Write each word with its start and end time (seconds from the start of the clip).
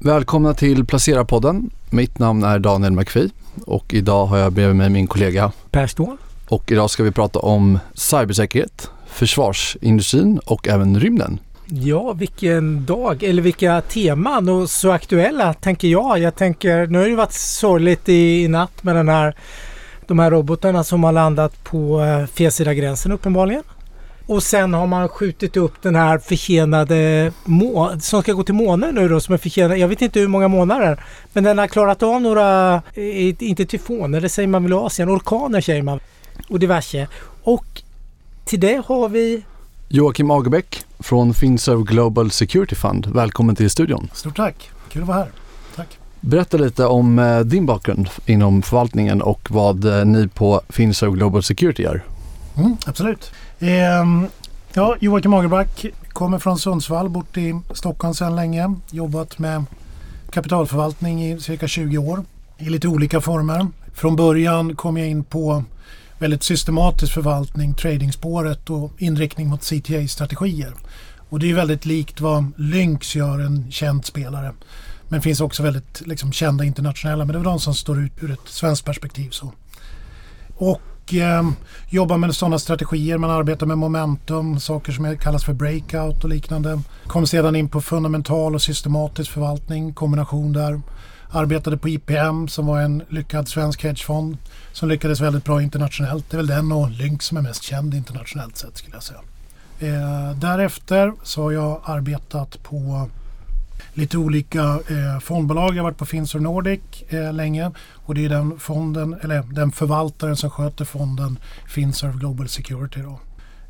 Välkomna 0.00 0.54
till 0.54 0.84
Placera-podden. 0.84 1.70
Mitt 1.90 2.18
namn 2.18 2.42
är 2.42 2.58
Daniel 2.58 2.92
McPhee 2.92 3.30
och 3.66 3.94
idag 3.94 4.26
har 4.26 4.38
jag 4.38 4.52
bredvid 4.52 4.76
mig 4.76 4.90
min 4.90 5.06
kollega 5.06 5.52
Per 5.70 5.86
Ståhl. 5.86 6.16
och 6.48 6.72
idag 6.72 6.90
ska 6.90 7.02
vi 7.02 7.10
prata 7.10 7.38
om 7.38 7.78
cybersäkerhet, 7.94 8.90
försvarsindustrin 9.06 10.38
och 10.38 10.68
även 10.68 11.00
rymden. 11.00 11.40
Ja, 11.66 12.12
vilken 12.12 12.84
dag 12.84 13.22
eller 13.22 13.42
vilka 13.42 13.80
teman 13.80 14.48
och 14.48 14.70
så 14.70 14.90
aktuella 14.90 15.54
tänker 15.54 15.88
jag. 15.88 16.18
Jag 16.18 16.34
tänker, 16.34 16.86
nu 16.86 16.98
har 16.98 17.08
det 17.08 17.16
varit 17.16 17.32
sorgligt 17.32 18.08
i, 18.08 18.42
i 18.42 18.48
natt 18.48 18.82
med 18.82 18.96
den 18.96 19.08
här, 19.08 19.34
de 20.06 20.18
här 20.18 20.30
robotarna 20.30 20.84
som 20.84 21.04
har 21.04 21.12
landat 21.12 21.64
på 21.64 22.00
eh, 22.00 22.26
fel 22.26 22.52
sida 22.52 22.74
gränsen 22.74 23.12
uppenbarligen. 23.12 23.62
Och 24.28 24.42
sen 24.42 24.74
har 24.74 24.86
man 24.86 25.08
skjutit 25.08 25.56
upp 25.56 25.82
den 25.82 25.96
här 25.96 26.18
försenade 26.18 27.32
må 27.44 28.00
som 28.00 28.22
ska 28.22 28.32
gå 28.32 28.42
till 28.42 28.54
månen 28.54 28.94
nu 28.94 29.08
då 29.08 29.20
som 29.20 29.34
är 29.34 29.38
försenad. 29.38 29.78
Jag 29.78 29.88
vet 29.88 30.02
inte 30.02 30.20
hur 30.20 30.28
många 30.28 30.48
månader. 30.48 31.04
Men 31.32 31.44
den 31.44 31.58
har 31.58 31.66
klarat 31.66 32.02
av 32.02 32.22
några, 32.22 32.74
eh, 32.74 33.42
inte 33.42 33.66
tyfoner, 33.66 34.20
det 34.20 34.28
säger 34.28 34.48
man 34.48 34.62
väl 34.62 34.72
i 34.72 34.76
Asien, 34.76 35.08
orkaner 35.08 35.60
säger 35.60 35.82
man. 35.82 36.00
Och 36.48 36.58
diverse. 36.58 37.08
Och 37.42 37.82
till 38.44 38.60
det 38.60 38.82
har 38.86 39.08
vi 39.08 39.42
Joakim 39.88 40.30
Agerbäck 40.30 40.84
från 40.98 41.34
Finserv 41.34 41.84
Global 41.84 42.30
Security 42.30 42.74
Fund. 42.74 43.06
Välkommen 43.06 43.56
till 43.56 43.70
studion. 43.70 44.10
Stort 44.14 44.36
tack, 44.36 44.70
kul 44.92 45.02
att 45.02 45.08
vara 45.08 45.18
här. 45.18 45.30
Tack. 45.76 45.98
Berätta 46.20 46.56
lite 46.56 46.86
om 46.86 47.18
eh, 47.18 47.40
din 47.40 47.66
bakgrund 47.66 48.08
inom 48.26 48.62
förvaltningen 48.62 49.22
och 49.22 49.50
vad 49.50 49.84
eh, 49.84 50.04
ni 50.04 50.28
på 50.28 50.60
Finserv 50.68 51.12
Global 51.12 51.42
Security 51.42 51.82
gör. 51.82 52.04
Mm, 52.56 52.76
absolut. 52.86 53.32
Eh, 53.60 54.04
ja, 54.72 54.96
Joakim 55.00 55.34
Agerback 55.34 55.86
kommer 56.08 56.38
från 56.38 56.58
Sundsvall, 56.58 57.08
bort 57.08 57.36
i 57.36 57.60
Stockholm 57.74 58.14
sedan 58.14 58.36
länge. 58.36 58.74
Jobbat 58.90 59.38
med 59.38 59.64
kapitalförvaltning 60.30 61.24
i 61.24 61.40
cirka 61.40 61.68
20 61.68 61.98
år 61.98 62.24
i 62.58 62.64
lite 62.70 62.88
olika 62.88 63.20
former. 63.20 63.66
Från 63.94 64.16
början 64.16 64.76
kom 64.76 64.96
jag 64.96 65.08
in 65.08 65.24
på 65.24 65.64
väldigt 66.18 66.42
systematisk 66.42 67.12
förvaltning, 67.12 67.74
tradingspåret 67.74 68.70
och 68.70 68.92
inriktning 68.98 69.48
mot 69.48 69.62
CTA-strategier. 69.62 70.74
Och 71.28 71.38
det 71.38 71.50
är 71.50 71.54
väldigt 71.54 71.84
likt 71.84 72.20
vad 72.20 72.52
Lynx 72.56 73.16
gör, 73.16 73.38
en 73.38 73.70
känd 73.70 74.04
spelare. 74.04 74.52
Men 75.08 75.22
finns 75.22 75.40
också 75.40 75.62
väldigt 75.62 76.06
liksom, 76.06 76.32
kända 76.32 76.64
internationella, 76.64 77.24
men 77.24 77.34
det 77.34 77.40
är 77.40 77.44
de 77.44 77.60
som 77.60 77.74
står 77.74 78.04
ut 78.04 78.12
ur 78.20 78.30
ett 78.30 78.48
svenskt 78.48 78.84
perspektiv. 78.84 79.30
Så. 79.30 79.52
Och 80.56 80.80
eh, 81.14 81.50
jobbar 81.88 82.18
med 82.18 82.34
sådana 82.34 82.58
strategier, 82.58 83.18
man 83.18 83.30
arbetar 83.30 83.66
med 83.66 83.78
momentum, 83.78 84.60
saker 84.60 84.92
som 84.92 85.16
kallas 85.16 85.44
för 85.44 85.52
breakout 85.52 86.24
och 86.24 86.30
liknande. 86.30 86.80
Kom 87.06 87.26
sedan 87.26 87.56
in 87.56 87.68
på 87.68 87.80
fundamental 87.80 88.54
och 88.54 88.62
systematisk 88.62 89.30
förvaltning, 89.30 89.94
kombination 89.94 90.52
där. 90.52 90.80
Arbetade 91.30 91.76
på 91.76 91.88
IPM 91.88 92.48
som 92.48 92.66
var 92.66 92.80
en 92.80 93.02
lyckad 93.08 93.48
svensk 93.48 93.84
hedgefond 93.84 94.38
som 94.72 94.88
lyckades 94.88 95.20
väldigt 95.20 95.44
bra 95.44 95.62
internationellt. 95.62 96.30
Det 96.30 96.34
är 96.34 96.38
väl 96.38 96.46
den 96.46 96.72
och 96.72 96.90
Lynx 96.90 97.26
som 97.26 97.36
är 97.36 97.42
mest 97.42 97.62
känd 97.62 97.94
internationellt 97.94 98.56
sett 98.56 98.76
skulle 98.76 98.96
jag 98.96 99.02
säga. 99.02 99.20
Eh, 99.80 100.36
därefter 100.36 101.12
så 101.22 101.42
har 101.42 101.52
jag 101.52 101.80
arbetat 101.84 102.62
på 102.62 103.08
lite 103.98 104.18
olika 104.18 104.62
eh, 104.62 105.20
fondbolag. 105.20 105.70
Jag 105.70 105.76
har 105.76 105.82
varit 105.82 105.98
på 105.98 106.06
Finser 106.06 106.38
Nordic 106.38 106.80
eh, 107.08 107.32
länge 107.32 107.70
och 107.94 108.14
det 108.14 108.24
är 108.24 108.28
den 108.28 108.58
fonden, 108.58 109.16
eller 109.22 109.42
den 109.42 109.72
förvaltaren 109.72 110.36
som 110.36 110.50
sköter 110.50 110.84
fonden 110.84 111.38
Finserv 111.68 112.18
Global 112.18 112.48
Security. 112.48 113.00
Då. 113.00 113.20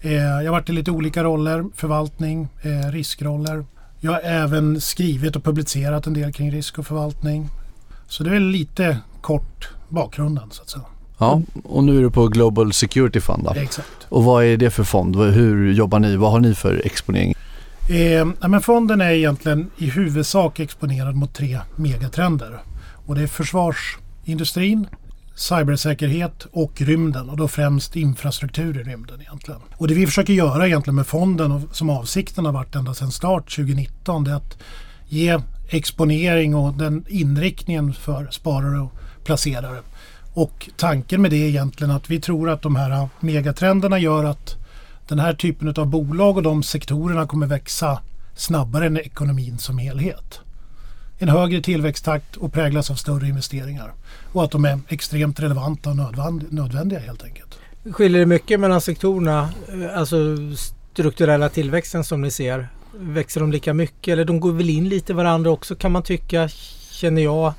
Eh, 0.01 0.13
jag 0.15 0.45
har 0.45 0.51
varit 0.51 0.69
i 0.69 0.73
lite 0.73 0.91
olika 0.91 1.25
roller, 1.25 1.65
förvaltning, 1.77 2.49
eh, 2.63 2.91
riskroller. 2.91 3.65
Jag 4.01 4.13
har 4.13 4.21
även 4.21 4.81
skrivit 4.81 5.37
och 5.37 5.45
publicerat 5.45 6.07
en 6.07 6.15
del 6.15 6.33
kring 6.33 6.53
risk 6.53 6.79
och 6.79 6.87
förvaltning. 6.87 7.49
Så 8.09 8.25
det 8.25 8.37
är 8.37 8.41
lite 8.41 8.99
kort 9.21 9.69
bakgrunden 9.89 10.51
så 10.51 10.63
att 10.63 10.71
säga. 10.71 10.85
Ja, 11.19 11.43
och 11.65 11.85
nu 11.85 11.99
är 11.99 12.03
du 12.03 12.11
på 12.11 12.29
Global 12.29 12.73
Security 12.73 13.21
Fund. 13.21 13.45
Då. 13.45 13.61
Exakt. 13.61 13.89
Och 14.09 14.25
vad 14.25 14.45
är 14.45 14.57
det 14.57 14.71
för 14.71 14.85
fond? 14.85 15.17
Hur 15.17 15.73
jobbar 15.73 15.99
ni? 15.99 16.17
Vad 16.17 16.31
har 16.31 16.41
ni 16.41 16.55
för 16.55 16.83
exponering? 16.85 17.35
Eh, 17.89 18.49
men 18.49 18.61
fonden 18.61 19.01
är 19.01 19.11
egentligen 19.11 19.71
i 19.77 19.91
huvudsak 19.91 20.61
exponerad 20.61 21.15
mot 21.15 21.35
tre 21.35 21.61
megatrender. 21.77 22.59
Och 23.07 23.15
det 23.15 23.23
är 23.23 23.27
försvarsindustrin, 23.27 24.89
cybersäkerhet 25.35 26.47
och 26.53 26.81
rymden 26.81 27.31
och 27.31 27.37
då 27.37 27.49
främst 27.49 27.97
infrastruktur 27.97 28.81
i 28.81 28.83
rymden 28.83 29.21
egentligen. 29.21 29.61
Och 29.77 29.89
det 29.89 29.95
vi 29.95 30.07
försöker 30.07 30.33
göra 30.33 30.67
egentligen 30.67 30.95
med 30.95 31.07
fonden 31.07 31.53
och 31.53 31.63
som 31.73 31.91
avsikten 31.91 32.45
har 32.45 32.53
varit 32.53 32.75
ända 32.75 32.95
sedan 32.95 33.11
start 33.13 33.57
2019 33.57 34.25
det 34.25 34.31
är 34.31 34.35
att 34.35 34.59
ge 35.09 35.39
exponering 35.69 36.55
och 36.55 36.75
den 36.75 37.05
inriktningen 37.09 37.93
för 37.93 38.29
sparare 38.31 38.81
och 38.81 38.93
placerare. 39.25 39.83
Och 40.35 40.69
tanken 40.77 41.23
med 41.23 41.31
det 41.31 41.37
är 41.37 41.49
egentligen 41.49 41.91
att 41.91 42.11
vi 42.11 42.21
tror 42.21 42.51
att 42.51 42.63
de 42.63 42.77
här 42.77 43.09
megatrenderna 43.21 43.99
gör 43.99 44.25
att 44.25 44.57
den 45.09 45.19
här 45.19 45.35
typen 45.35 45.75
av 45.77 45.87
bolag 45.87 46.37
och 46.37 46.43
de 46.43 46.63
sektorerna 46.63 47.27
kommer 47.27 47.47
växa 47.47 48.01
snabbare 48.37 48.87
än 48.87 48.97
ekonomin 48.97 49.59
som 49.59 49.79
helhet. 49.79 50.41
En 51.19 51.29
högre 51.29 51.61
tillväxttakt 51.61 52.37
och 52.37 52.53
präglas 52.53 52.91
av 52.91 52.95
större 52.95 53.29
investeringar. 53.29 53.93
Och 54.33 54.45
att 54.45 54.51
de 54.51 54.65
är 54.65 54.81
extremt 54.89 55.41
relevanta 55.41 55.91
och 55.91 55.97
nödvändiga 56.51 56.99
helt 56.99 57.25
enkelt. 57.25 57.59
Skiljer 57.91 58.21
det 58.21 58.27
mycket 58.27 58.61
mellan 58.61 58.81
sektorerna? 58.81 59.49
Eh, 59.69 59.99
alltså 59.99 60.17
strukturella 60.93 61.49
tillväxten 61.49 62.05
som 62.05 62.23
ni 62.23 62.31
ser? 62.31 62.69
Växer 62.95 63.41
de 63.41 63.53
lika 63.53 63.75
mycket 63.75 64.13
eller 64.13 64.25
de 64.25 64.41
går 64.41 64.53
väl 64.53 64.71
in 64.71 64.89
lite 64.89 65.13
i 65.13 65.17
varandra 65.17 65.51
också 65.51 65.75
kan 65.75 65.93
man 65.93 66.03
tycka, 66.03 66.49
känner 66.91 67.23
jag. 67.23 67.55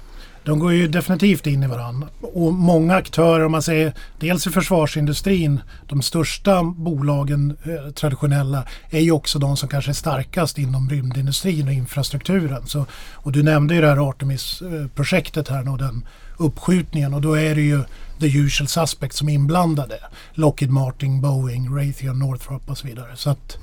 De 0.50 0.60
går 0.60 0.74
ju 0.74 0.88
definitivt 0.88 1.48
in 1.48 1.64
i 1.64 1.68
varandra. 1.68 2.08
Och 2.22 2.54
många 2.54 2.96
aktörer, 2.96 3.46
om 3.46 3.52
man 3.52 3.62
säger 3.62 3.94
dels 4.20 4.48
i 4.48 4.50
försvarsindustrin, 4.50 5.62
de 5.88 6.02
största 6.02 6.64
bolagen 6.64 7.58
eh, 7.64 7.92
traditionella 7.94 8.64
är 8.90 9.00
ju 9.00 9.12
också 9.12 9.40
de 9.40 9.58
som 9.58 9.70
kanske 9.70 9.92
är 9.92 9.94
starkast 9.94 10.58
inom 10.58 10.90
rymdindustrin 10.90 11.68
och 11.68 11.74
infrastrukturen. 11.74 12.68
Så, 12.68 12.86
och 13.14 13.32
du 13.32 13.44
nämnde 13.44 13.76
ju 13.76 13.82
det 13.82 13.88
här 13.88 14.10
Artemis-projektet 14.10 15.48
här 15.48 15.72
och 15.72 15.78
den 15.78 16.08
uppskjutningen 16.38 17.14
och 17.14 17.22
då 17.22 17.34
är 17.34 17.56
det 17.56 17.62
ju 17.62 17.84
the 18.20 18.38
usual 18.38 18.68
suspects 18.68 19.18
som 19.18 19.30
är 19.30 19.34
inblandade. 19.34 20.00
Lockheed 20.34 20.72
Martin, 20.72 21.22
Boeing, 21.22 21.76
Raytheon, 21.76 22.20
Northrop 22.20 22.70
och 22.70 22.78
så 22.78 22.88
vidare. 22.88 23.16
Så 23.16 23.30
att 23.30 23.58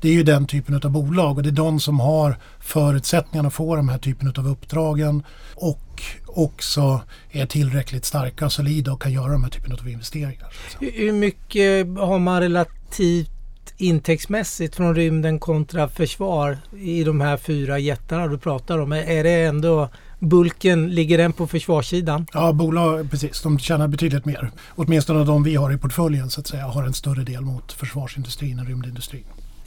det 0.00 0.08
är 0.08 0.12
ju 0.12 0.22
den 0.22 0.46
typen 0.46 0.80
av 0.84 0.90
bolag 0.90 1.36
och 1.36 1.42
det 1.42 1.48
är 1.48 1.52
de 1.52 1.80
som 1.80 2.00
har 2.00 2.36
förutsättningarna 2.60 3.48
att 3.48 3.54
få 3.54 3.76
de 3.76 3.88
här 3.88 3.98
typen 3.98 4.32
av 4.38 4.48
uppdragen 4.48 5.22
och 5.54 6.02
också 6.26 7.00
är 7.30 7.46
tillräckligt 7.46 8.04
starka 8.04 8.46
och 8.46 8.52
solida 8.52 8.92
och 8.92 9.02
kan 9.02 9.12
göra 9.12 9.32
de 9.32 9.44
här 9.44 9.50
typen 9.50 9.72
av 9.72 9.88
investeringar. 9.88 10.52
Hur 10.80 11.12
mycket 11.12 11.86
har 11.98 12.18
man 12.18 12.40
relativt 12.40 13.30
intäktsmässigt 13.76 14.76
från 14.76 14.94
rymden 14.94 15.38
kontra 15.38 15.88
försvar 15.88 16.58
i 16.80 17.04
de 17.04 17.20
här 17.20 17.36
fyra 17.36 17.78
jättarna 17.78 18.26
du 18.26 18.38
pratar 18.38 18.78
om? 18.78 18.92
Är 18.92 19.24
det 19.24 19.44
ändå 19.44 19.88
bulken, 20.18 20.94
ligger 20.94 21.18
den 21.18 21.32
på 21.32 21.46
försvarssidan? 21.46 22.26
Ja, 22.32 22.52
bolag, 22.52 23.10
precis. 23.10 23.42
De 23.42 23.58
tjänar 23.58 23.88
betydligt 23.88 24.24
mer. 24.24 24.50
Åtminstone 24.68 25.24
de 25.24 25.42
vi 25.42 25.54
har 25.54 25.72
i 25.72 25.78
portföljen 25.78 26.30
så 26.30 26.40
att 26.40 26.46
säga 26.46 26.66
har 26.66 26.82
en 26.82 26.94
större 26.94 27.24
del 27.24 27.40
mot 27.40 27.72
försvarsindustrin 27.72 28.58
än 28.58 28.66
rymdindustrin. 28.66 29.24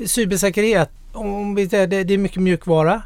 Cybersäkerhet, 0.07 0.89
om 1.11 1.55
vi 1.55 1.69
säger 1.69 1.87
det, 1.87 2.03
det 2.03 2.13
är 2.13 2.17
mycket 2.17 2.41
mjukvara. 2.41 3.01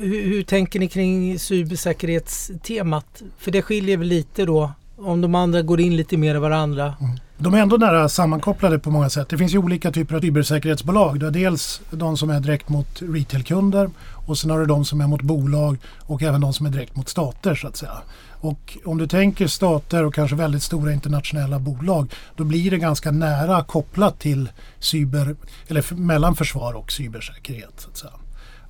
Hur, 0.00 0.22
hur, 0.22 0.42
tänker 0.42 0.80
ni 0.80 0.88
kring 0.88 1.38
cybersäkerhetstemat? 1.38 3.22
För 3.38 3.50
det 3.50 3.62
skiljer 3.62 3.96
väl 3.96 4.08
lite 4.08 4.44
då 4.44 4.72
om 4.96 5.20
de 5.20 5.34
andra 5.34 5.62
går 5.62 5.80
in 5.80 5.96
lite 5.96 6.16
mer 6.16 6.34
i 6.34 6.38
varandra. 6.38 6.94
Mm. 7.00 7.18
De 7.38 7.54
är 7.54 7.58
ändå 7.58 7.76
nära 7.76 8.08
sammankopplade 8.08 8.78
på 8.78 8.90
många 8.90 9.10
sätt. 9.10 9.28
Det 9.28 9.38
finns 9.38 9.54
ju 9.54 9.58
olika 9.58 9.92
typer 9.92 10.14
av 10.16 10.20
cybersäkerhetsbolag. 10.20 11.20
Du 11.20 11.26
har 11.26 11.30
dels 11.30 11.80
de 11.90 12.16
som 12.16 12.30
är 12.30 12.40
direkt 12.40 12.68
mot 12.68 13.02
retailkunder 13.02 13.90
och 14.26 14.38
sen 14.38 14.50
har 14.50 14.58
du 14.58 14.66
de 14.66 14.84
som 14.84 15.00
är 15.00 15.06
mot 15.06 15.22
bolag 15.22 15.76
och 15.98 16.22
även 16.22 16.40
de 16.40 16.52
som 16.52 16.66
är 16.66 16.70
direkt 16.70 16.96
mot 16.96 17.08
stater 17.08 17.54
så 17.54 17.68
att 17.68 17.76
säga. 17.76 17.92
Och 18.40 18.78
om 18.84 18.98
du 18.98 19.06
tänker 19.06 19.46
stater 19.46 20.04
och 20.04 20.14
kanske 20.14 20.36
väldigt 20.36 20.62
stora 20.62 20.92
internationella 20.92 21.58
bolag 21.58 22.14
då 22.36 22.44
blir 22.44 22.70
det 22.70 22.78
ganska 22.78 23.10
nära 23.10 23.64
kopplat 23.64 24.20
till 24.20 24.48
cyber, 24.78 25.36
eller 25.68 25.94
mellan 25.94 26.34
försvar 26.34 26.72
och 26.72 26.92
cybersäkerhet. 26.92 27.88
Så. 27.92 28.08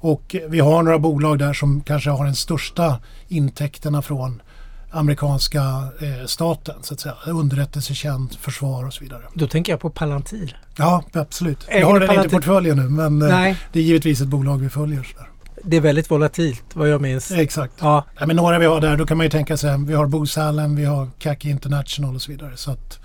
Och 0.01 0.37
vi 0.49 0.61
har 0.61 0.83
några 0.83 0.99
bolag 0.99 1.39
där 1.39 1.53
som 1.53 1.81
kanske 1.81 2.11
har 2.11 2.25
den 2.25 2.35
största 2.35 2.99
intäkterna 3.29 4.03
från 4.03 4.43
amerikanska 4.91 5.61
eh, 6.01 6.27
staten, 6.27 6.75
så 6.83 6.95
att 6.95 7.01
säga. 7.01 7.15
underrättelsetjänst, 7.27 8.35
försvar 8.35 8.87
och 8.87 8.95
så 8.95 9.05
vidare. 9.05 9.23
Då 9.35 9.47
tänker 9.47 9.73
jag 9.73 9.81
på 9.81 9.91
Palantir. 9.91 10.61
Ja, 10.77 11.03
absolut. 11.13 11.67
jag 11.71 11.87
har 11.87 12.01
den 12.01 12.15
inte 12.15 12.27
i 12.27 12.31
portföljen 12.31 12.77
nu 12.77 12.89
men 12.89 13.23
eh, 13.23 13.57
det 13.73 13.79
är 13.79 13.83
givetvis 13.83 14.21
ett 14.21 14.29
bolag 14.29 14.59
vi 14.59 14.69
följer. 14.69 15.03
Så 15.03 15.19
där. 15.19 15.29
Det 15.63 15.77
är 15.77 15.81
väldigt 15.81 16.11
volatilt 16.11 16.65
vad 16.75 16.89
jag 16.89 17.01
minns. 17.01 17.31
Exakt. 17.31 17.73
Ja. 17.81 18.05
ja. 18.19 18.27
men 18.27 18.37
några 18.37 18.59
vi 18.59 18.67
har 18.67 18.81
där, 18.81 18.97
då 18.97 19.07
kan 19.07 19.17
man 19.17 19.27
ju 19.27 19.31
tänka 19.31 19.57
sig, 19.57 19.79
vi 19.87 19.95
har 19.95 20.07
Booz 20.07 20.39
Allen, 20.39 20.77
vi 20.77 20.85
har 20.85 21.09
Kaki 21.19 21.51
International 21.51 22.15
och 22.15 22.23
så 22.23 22.31
vidare. 22.33 22.57
Så 22.57 22.71
att 22.71 22.99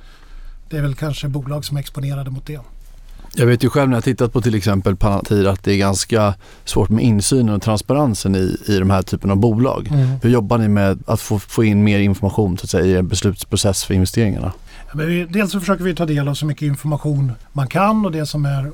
det 0.70 0.78
är 0.78 0.82
väl 0.82 0.96
kanske 0.96 1.28
bolag 1.28 1.66
som 1.66 1.78
är 1.78 1.82
exponerade 1.82 2.30
mot 2.30 2.48
det. 2.48 2.60
Jag 3.36 3.46
vet 3.46 3.64
ju 3.64 3.70
själv 3.70 3.90
när 3.90 3.98
jag 3.98 4.04
tittat 4.04 4.34
på 4.34 4.42
till 4.42 4.56
exempel 4.56 4.96
Palantir 4.96 5.46
att 5.46 5.64
det 5.64 5.74
är 5.74 5.78
ganska 5.78 6.34
svårt 6.66 6.90
med 6.90 7.04
insynen 7.04 7.56
och 7.56 7.62
transparensen 7.62 8.36
i, 8.36 8.58
i 8.68 8.80
de 8.80 8.90
här 8.90 9.02
typen 9.02 9.32
av 9.32 9.38
bolag. 9.38 9.88
Mm. 9.88 10.08
Hur 10.22 10.30
jobbar 10.30 10.58
ni 10.58 10.68
med 10.68 11.04
att 11.06 11.22
få, 11.22 11.40
få 11.40 11.64
in 11.64 11.84
mer 11.84 12.00
information 12.00 12.58
så 12.58 12.64
att 12.64 12.70
säga, 12.70 12.86
i 12.86 12.96
en 12.96 13.08
beslutsprocess 13.08 13.84
för 13.84 13.94
investeringarna? 13.94 14.52
Men 14.96 15.08
vi, 15.08 15.26
dels 15.26 15.52
så 15.52 15.60
försöker 15.60 15.84
vi 15.84 15.96
ta 15.96 16.06
del 16.06 16.28
av 16.28 16.34
så 16.34 16.46
mycket 16.46 16.66
information 16.66 17.32
man 17.54 17.68
kan 17.68 18.06
och 18.06 18.12
det 18.12 18.26
som 18.26 18.46
är 18.46 18.72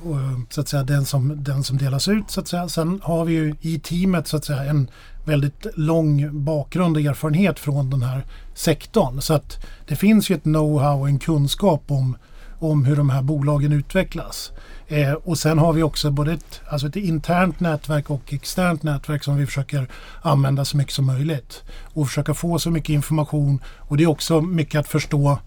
så 0.54 0.62
att 0.62 0.68
säga, 0.68 0.84
den, 0.84 1.06
som, 1.06 1.44
den 1.44 1.64
som 1.64 1.78
delas 1.78 2.08
ut. 2.08 2.32
Så 2.32 2.40
att 2.40 2.48
säga. 2.48 2.70
Sen 2.70 3.00
har 3.04 3.26
vi 3.26 3.34
ju 3.34 3.56
i 3.62 3.80
teamet 3.80 4.28
så 4.28 4.38
att 4.38 4.46
säga, 4.46 4.64
en 4.64 4.90
väldigt 5.26 5.66
lång 5.76 6.44
bakgrund 6.46 6.98
och 6.98 7.04
erfarenhet 7.04 7.60
från 7.60 7.90
den 7.90 8.02
här 8.02 8.26
sektorn. 8.54 9.22
Så 9.22 9.34
att 9.34 9.66
det 9.88 9.96
finns 9.96 10.30
ju 10.30 10.36
ett 10.36 10.44
know-how 10.44 11.00
och 11.00 11.08
en 11.08 11.20
kunskap 11.20 11.84
om, 11.88 12.18
om 12.60 12.86
hur 12.86 12.96
de 12.96 13.10
här 13.10 13.22
bolagen 13.22 13.72
utvecklas. 13.72 14.52
Eh, 14.88 15.14
och 15.14 15.38
sen 15.38 15.58
har 15.58 15.74
vi 15.74 15.84
också 15.84 16.12
både 16.12 16.34
ett, 16.34 16.62
alltså 16.70 16.88
ett 16.88 16.96
internt 16.96 17.60
nätverk 17.60 18.10
och 18.10 18.34
externt 18.34 18.84
nätverk 18.84 19.24
som 19.24 19.38
vi 19.38 19.46
försöker 19.46 19.88
använda 20.22 20.66
så 20.66 20.78
mycket 20.78 20.94
som 20.94 21.06
möjligt. 21.06 21.64
Och 21.94 22.08
försöka 22.08 22.34
få 22.34 22.60
så 22.60 22.72
mycket 22.72 22.90
information. 22.90 23.62
Och 23.78 23.98
det 23.98 24.04
är 24.04 24.08
också 24.08 24.42
mycket 24.42 24.80
att 24.80 24.88
förstå 24.88 25.40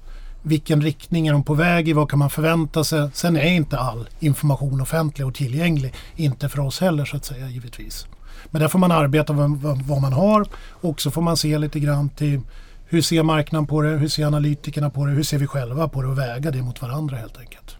vilken 0.42 0.82
riktning 0.82 1.26
är 1.26 1.32
de 1.32 1.42
på 1.42 1.54
väg 1.54 1.88
i, 1.88 1.92
vad 1.92 2.10
kan 2.10 2.18
man 2.18 2.30
förvänta 2.30 2.84
sig. 2.84 3.10
Sen 3.12 3.36
är 3.36 3.44
inte 3.44 3.78
all 3.78 4.08
information 4.20 4.80
offentlig 4.80 5.26
och 5.26 5.34
tillgänglig. 5.34 5.94
Inte 6.16 6.48
för 6.48 6.60
oss 6.60 6.80
heller 6.80 7.04
så 7.04 7.16
att 7.16 7.24
säga 7.24 7.48
givetvis. 7.48 8.06
Men 8.50 8.60
där 8.60 8.68
får 8.68 8.78
man 8.78 8.92
arbeta 8.92 9.32
med 9.32 9.50
vad 9.86 10.00
man 10.00 10.12
har 10.12 10.46
och 10.80 11.00
så 11.00 11.10
får 11.10 11.22
man 11.22 11.36
se 11.36 11.58
lite 11.58 11.80
grann 11.80 12.08
till 12.08 12.40
hur 12.86 13.02
ser 13.02 13.22
marknaden 13.22 13.66
på 13.66 13.82
det, 13.82 13.88
hur 13.88 14.08
ser 14.08 14.26
analytikerna 14.26 14.90
på 14.90 15.06
det, 15.06 15.12
hur 15.12 15.22
ser 15.22 15.38
vi 15.38 15.46
själva 15.46 15.88
på 15.88 16.02
det 16.02 16.08
och 16.08 16.18
väga 16.18 16.50
det 16.50 16.62
mot 16.62 16.82
varandra 16.82 17.16
helt 17.16 17.38
enkelt. 17.38 17.76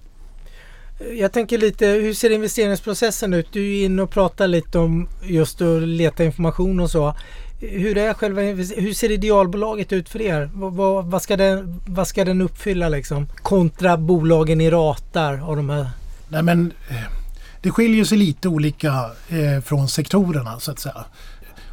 Jag 1.19 1.32
tänker 1.32 1.58
lite, 1.58 1.87
hur 1.87 2.14
ser 2.14 2.31
investeringsprocessen 2.31 3.34
ut? 3.34 3.52
Du 3.52 3.78
är 3.78 3.84
inne 3.84 4.02
och 4.02 4.10
pratar 4.10 4.49
lite 4.49 4.78
om 4.78 5.08
just 5.22 5.60
att 5.60 5.82
leta 5.82 6.25
information 6.25 6.81
och 6.81 6.90
så. 6.90 7.14
Hur, 7.60 7.99
är 7.99 8.14
själva, 8.14 8.40
hur 8.43 8.93
ser 8.94 9.10
idealbolaget 9.10 9.93
ut 9.93 10.08
för 10.08 10.22
er? 10.22 10.50
Vad, 10.54 11.04
vad, 11.04 11.22
ska, 11.22 11.37
den, 11.37 11.81
vad 11.87 12.08
ska 12.08 12.25
den 12.25 12.40
uppfylla 12.40 12.88
liksom? 12.88 13.28
Kontra 13.43 13.96
bolagen 13.96 14.60
i 14.60 14.70
ratar 14.70 15.49
av 15.49 15.56
de 15.56 15.70
här? 15.70 15.90
Nej 16.28 16.43
men 16.43 16.72
eh, 16.90 16.96
det 17.60 17.70
skiljer 17.70 18.05
sig 18.05 18.19
lite 18.19 18.48
olika 18.48 19.10
eh, 19.28 19.62
från 19.64 19.88
sektorerna 19.88 20.60
så 20.60 20.70
att 20.70 20.78
säga. 20.78 21.05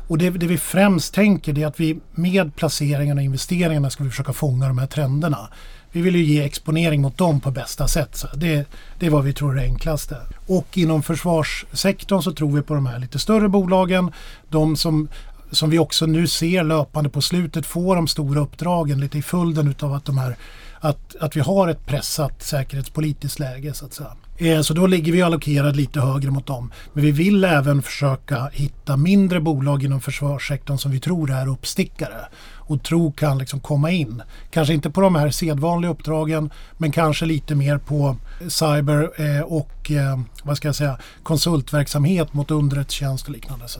Och 0.07 0.17
det, 0.17 0.29
det, 0.29 0.47
vi 0.47 0.57
främst 0.57 1.13
tänker 1.13 1.59
är 1.59 1.67
att 1.67 1.79
vi 1.79 1.99
med 2.11 2.55
placeringarna 2.55 3.19
och 3.19 3.25
investeringarna 3.25 3.89
ska 3.89 4.03
vi 4.03 4.09
försöka 4.09 4.33
fånga 4.33 4.67
de 4.67 4.77
här 4.77 4.87
trenderna. 4.87 5.49
Vi 5.91 6.01
vill 6.01 6.15
ju 6.15 6.23
ge 6.23 6.43
exponering 6.43 7.01
mot 7.01 7.17
dem 7.17 7.39
på 7.39 7.51
bästa 7.51 7.87
sätt. 7.87 8.15
Så 8.15 8.27
det, 8.35 8.65
det 8.99 9.05
är 9.05 9.09
vad 9.09 9.23
vi 9.23 9.33
tror 9.33 9.51
är 9.51 9.55
det 9.55 9.67
enklaste. 9.67 10.17
Och 10.47 10.77
inom 10.77 11.03
försvarssektorn 11.03 12.21
så 12.21 12.31
tror 12.31 12.51
vi 12.51 12.61
på 12.61 12.73
de 12.73 12.85
här 12.85 12.99
lite 12.99 13.19
större 13.19 13.49
bolagen. 13.49 14.11
De 14.49 14.75
som, 14.75 15.09
som 15.51 15.69
vi 15.69 15.79
också 15.79 16.05
nu 16.05 16.27
ser 16.27 16.63
löpande 16.63 17.09
på 17.09 17.21
slutet 17.21 17.65
får 17.65 17.95
de 17.95 18.07
stora 18.07 18.39
uppdragen 18.39 18.99
lite 18.99 19.17
i 19.17 19.21
följden 19.21 19.67
utav 19.67 19.93
att, 19.93 20.05
de 20.05 20.17
här, 20.17 20.35
att, 20.79 21.15
att 21.15 21.35
vi 21.35 21.39
har 21.39 21.67
ett 21.67 21.85
pressat 21.85 22.43
säkerhetspolitiskt 22.43 23.39
läge 23.39 23.73
så 23.73 23.85
att 23.85 23.93
säga. 23.93 24.15
Eh, 24.41 24.61
så 24.61 24.73
då 24.73 24.87
ligger 24.87 25.11
vi 25.11 25.21
allokerade 25.21 25.77
lite 25.77 25.99
högre 25.99 26.31
mot 26.31 26.47
dem. 26.47 26.71
Men 26.93 27.03
vi 27.03 27.11
vill 27.11 27.43
även 27.43 27.81
försöka 27.81 28.49
hitta 28.53 28.97
mindre 28.97 29.39
bolag 29.39 29.83
inom 29.83 30.01
försvarssektorn 30.01 30.77
som 30.77 30.91
vi 30.91 30.99
tror 30.99 31.31
är 31.31 31.47
uppstickare 31.47 32.25
och 32.69 32.83
tror 32.83 33.11
kan 33.11 33.37
liksom 33.37 33.59
komma 33.59 33.91
in. 33.91 34.21
Kanske 34.51 34.73
inte 34.73 34.89
på 34.89 35.01
de 35.01 35.15
här 35.15 35.29
sedvanliga 35.29 35.91
uppdragen 35.91 36.49
men 36.77 36.91
kanske 36.91 37.25
lite 37.25 37.55
mer 37.55 37.77
på 37.77 38.15
cyber 38.47 39.11
eh, 39.17 39.41
och 39.41 39.91
eh, 39.91 40.19
vad 40.43 40.57
ska 40.57 40.67
jag 40.67 40.75
säga, 40.75 40.97
konsultverksamhet 41.23 42.33
mot 42.33 42.51
underrättelsetjänst 42.51 43.27
och 43.27 43.33
liknande. 43.33 43.67
Så 43.67 43.79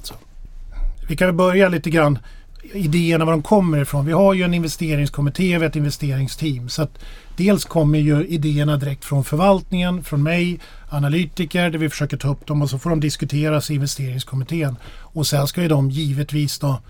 Vi 1.08 1.16
kan 1.16 1.38
börja 1.38 1.70
lite 1.70 1.90
grann 1.90 2.20
idéerna 2.64 3.26
var 3.26 3.32
de 3.32 3.44
kommer 3.44 3.82
ifrån. 3.82 4.06
Vi 4.06 4.12
har 4.12 4.34
ju 4.34 4.44
en 4.44 4.54
investeringskommitté, 4.54 5.44
vi 5.44 5.54
har 5.54 5.64
ett 5.64 5.76
investeringsteam. 5.76 6.70
Så 6.70 6.82
att 6.82 7.00
dels 7.38 7.66
kommer 7.66 8.00
ju 8.00 8.28
idéerna 8.28 8.78
direkt 8.78 9.06
från 9.06 9.24
förvaltningen, 9.24 10.04
från 10.04 10.24
mig, 10.24 10.60
analytiker 10.90 11.70
där 11.70 11.80
vi 11.80 11.90
försöker 11.90 12.18
ta 12.18 12.28
upp 12.28 12.48
dem 12.48 12.62
och 12.62 12.70
så 12.70 12.80
får 12.80 12.90
de 12.90 13.00
diskuteras 13.00 13.72
i 13.72 13.74
investeringskommittén. 13.74 14.76
Och 14.98 15.28
sen 15.28 15.48
ska 15.48 15.62
ju 15.62 15.68
de 15.68 15.90
givetvis 15.90 16.60
då 16.60 16.82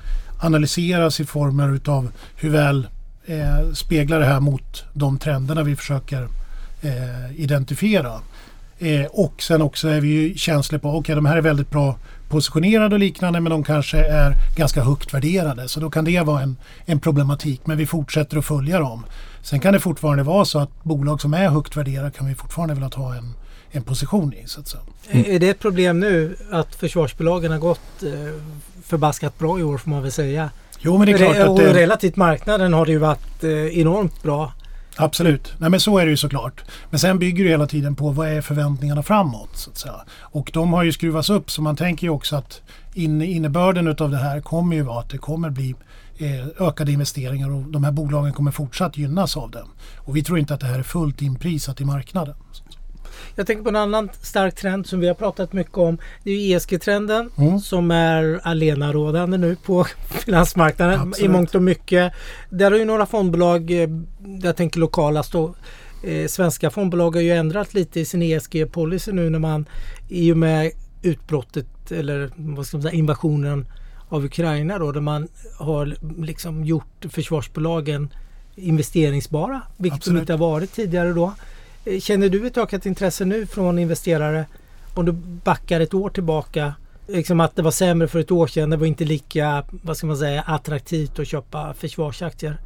analyseras 0.41 1.19
i 1.19 1.25
former 1.25 1.75
utav 1.75 2.11
hur 2.35 2.49
väl 2.49 2.87
eh, 3.25 3.71
speglar 3.73 4.19
det 4.19 4.25
här 4.25 4.39
mot 4.39 4.83
de 4.93 5.17
trenderna 5.17 5.63
vi 5.63 5.75
försöker 5.75 6.27
eh, 6.81 7.41
identifiera. 7.41 8.19
Eh, 8.79 9.05
och 9.05 9.41
sen 9.41 9.61
också 9.61 9.87
är 9.87 10.01
vi 10.01 10.07
ju 10.07 10.37
känsliga 10.37 10.79
på, 10.79 10.89
okej 10.89 10.99
okay, 10.99 11.15
de 11.15 11.25
här 11.25 11.37
är 11.37 11.41
väldigt 11.41 11.69
bra 11.69 11.95
positionerade 12.29 12.95
och 12.95 12.99
liknande 12.99 13.39
men 13.39 13.49
de 13.49 13.63
kanske 13.63 13.97
är 13.97 14.33
ganska 14.55 14.81
högt 14.81 15.13
värderade. 15.13 15.67
Så 15.67 15.79
då 15.79 15.89
kan 15.89 16.05
det 16.05 16.21
vara 16.21 16.41
en, 16.41 16.57
en 16.85 16.99
problematik 16.99 17.61
men 17.65 17.77
vi 17.77 17.85
fortsätter 17.85 18.37
att 18.37 18.45
följa 18.45 18.79
dem. 18.79 19.05
Sen 19.41 19.59
kan 19.59 19.73
det 19.73 19.79
fortfarande 19.79 20.23
vara 20.23 20.45
så 20.45 20.59
att 20.59 20.83
bolag 20.83 21.21
som 21.21 21.33
är 21.33 21.49
högt 21.49 21.77
värderade 21.77 22.11
kan 22.11 22.27
vi 22.27 22.35
fortfarande 22.35 22.73
vilja 22.73 22.89
ta 22.89 23.15
en, 23.15 23.33
en 23.71 23.83
position 23.83 24.33
i. 24.33 24.43
Så 24.45 24.59
att. 24.59 24.75
Mm. 25.09 25.25
Är 25.31 25.39
det 25.39 25.49
ett 25.49 25.59
problem 25.59 25.99
nu 25.99 26.35
att 26.51 26.75
försvarsbolagen 26.75 27.51
har 27.51 27.59
gått 27.59 28.03
eh, 28.03 28.11
förbaskat 28.83 29.39
bra 29.39 29.59
i 29.59 29.63
år 29.63 29.77
får 29.77 29.89
man 29.89 30.01
väl 30.01 30.11
säga? 30.11 30.49
Jo 30.79 30.97
men 30.97 31.07
det 31.07 31.13
är 31.13 31.17
klart 31.17 31.37
att 31.37 31.57
det... 31.57 31.69
Och 31.69 31.75
relativt 31.75 32.15
marknaden 32.15 32.73
har 32.73 32.85
det 32.85 32.91
ju 32.91 32.97
varit 32.97 33.43
eh, 33.43 33.79
enormt 33.79 34.23
bra. 34.23 34.51
Absolut, 34.97 35.53
Nej, 35.57 35.69
men 35.69 35.79
så 35.79 35.97
är 35.97 36.05
det 36.05 36.09
ju 36.09 36.17
såklart. 36.17 36.63
Men 36.89 36.99
sen 36.99 37.19
bygger 37.19 37.43
det 37.43 37.49
hela 37.49 37.67
tiden 37.67 37.95
på 37.95 38.09
vad 38.09 38.27
är 38.27 38.41
förväntningarna 38.41 39.03
framåt. 39.03 39.49
Så 39.53 39.69
att 39.69 39.77
säga. 39.77 39.95
Och 40.21 40.51
de 40.53 40.73
har 40.73 40.83
ju 40.83 40.91
skruvats 40.91 41.29
upp 41.29 41.51
så 41.51 41.61
man 41.61 41.75
tänker 41.75 42.07
ju 42.07 42.11
också 42.11 42.35
att 42.35 42.61
in, 42.93 43.21
innebörden 43.21 43.87
av 43.87 44.11
det 44.11 44.17
här 44.17 44.41
kommer 44.41 44.75
ju 44.75 44.81
vara 44.81 44.99
att 44.99 45.09
det 45.09 45.17
kommer 45.17 45.49
bli 45.49 45.75
eh, 46.17 46.67
ökade 46.67 46.91
investeringar 46.91 47.49
och 47.49 47.61
de 47.61 47.83
här 47.83 47.91
bolagen 47.91 48.33
kommer 48.33 48.51
fortsatt 48.51 48.97
gynnas 48.97 49.37
av 49.37 49.51
det. 49.51 49.63
Och 49.97 50.15
vi 50.15 50.23
tror 50.23 50.39
inte 50.39 50.53
att 50.53 50.59
det 50.59 50.67
här 50.67 50.79
är 50.79 50.83
fullt 50.83 51.21
inprisat 51.21 51.81
i 51.81 51.85
marknaden. 51.85 52.35
Jag 53.35 53.47
tänker 53.47 53.63
på 53.63 53.69
en 53.69 53.75
annan 53.75 54.09
stark 54.21 54.55
trend 54.55 54.87
som 54.87 54.99
vi 54.99 55.07
har 55.07 55.15
pratat 55.15 55.53
mycket 55.53 55.77
om. 55.77 55.97
Det 56.23 56.31
är 56.31 56.55
ESG-trenden 56.55 57.29
mm. 57.37 57.59
som 57.59 57.91
är 57.91 58.39
alenarådande 58.43 59.37
nu 59.37 59.55
på 59.55 59.83
finansmarknaden 60.09 60.99
Absolut. 60.99 61.29
i 61.29 61.33
mångt 61.33 61.55
och 61.55 61.61
mycket. 61.61 62.13
Där 62.49 62.71
har 62.71 62.77
ju 62.77 62.85
några 62.85 63.05
fondbolag, 63.05 63.71
eh, 63.71 63.89
jag 64.41 64.55
tänker 64.55 64.79
lokala, 64.79 65.23
stå, 65.23 65.55
eh, 66.03 66.27
svenska 66.27 66.69
fondbolag 66.69 67.15
har 67.15 67.21
ju 67.21 67.31
ändrat 67.31 67.73
lite 67.73 67.99
i 67.99 68.05
sin 68.05 68.21
ESG-policy 68.21 69.11
nu 69.11 69.29
när 69.29 69.39
man 69.39 69.65
i 70.09 70.31
och 70.33 70.37
med 70.37 70.71
utbrottet 71.01 71.91
eller 71.91 72.31
vad 72.35 72.65
ska 72.65 72.77
man 72.77 72.81
säga, 72.81 72.93
invasionen 72.93 73.67
av 74.09 74.25
Ukraina 74.25 74.79
då 74.79 74.91
där 74.91 75.01
man 75.01 75.27
har 75.57 75.95
liksom 76.23 76.65
gjort 76.65 77.05
försvarsbolagen 77.09 78.09
investeringsbara 78.55 79.61
vilket 79.77 79.97
Absolut. 79.97 80.17
de 80.17 80.21
inte 80.21 80.33
har 80.33 80.51
varit 80.51 80.73
tidigare 80.73 81.13
då. 81.13 81.33
Känner 82.01 82.29
du 82.29 82.47
ett 82.47 82.57
ökat 82.57 82.85
intresse 82.85 83.25
nu 83.25 83.45
från 83.45 83.79
investerare 83.79 84.45
om 84.93 85.05
du 85.05 85.11
backar 85.43 85.79
ett 85.79 85.93
år 85.93 86.09
tillbaka? 86.09 86.73
Liksom 87.07 87.39
att 87.39 87.55
det 87.55 87.61
var 87.61 87.71
sämre 87.71 88.07
för 88.07 88.19
ett 88.19 88.31
år 88.31 88.47
sedan. 88.47 88.69
Det 88.69 88.77
var 88.77 88.85
inte 88.85 89.05
lika 89.05 89.63
vad 89.69 89.97
ska 89.97 90.07
man 90.07 90.17
säga, 90.17 90.41
attraktivt 90.41 91.19
att 91.19 91.27
köpa 91.27 91.73
försvarsaktier. 91.73 92.57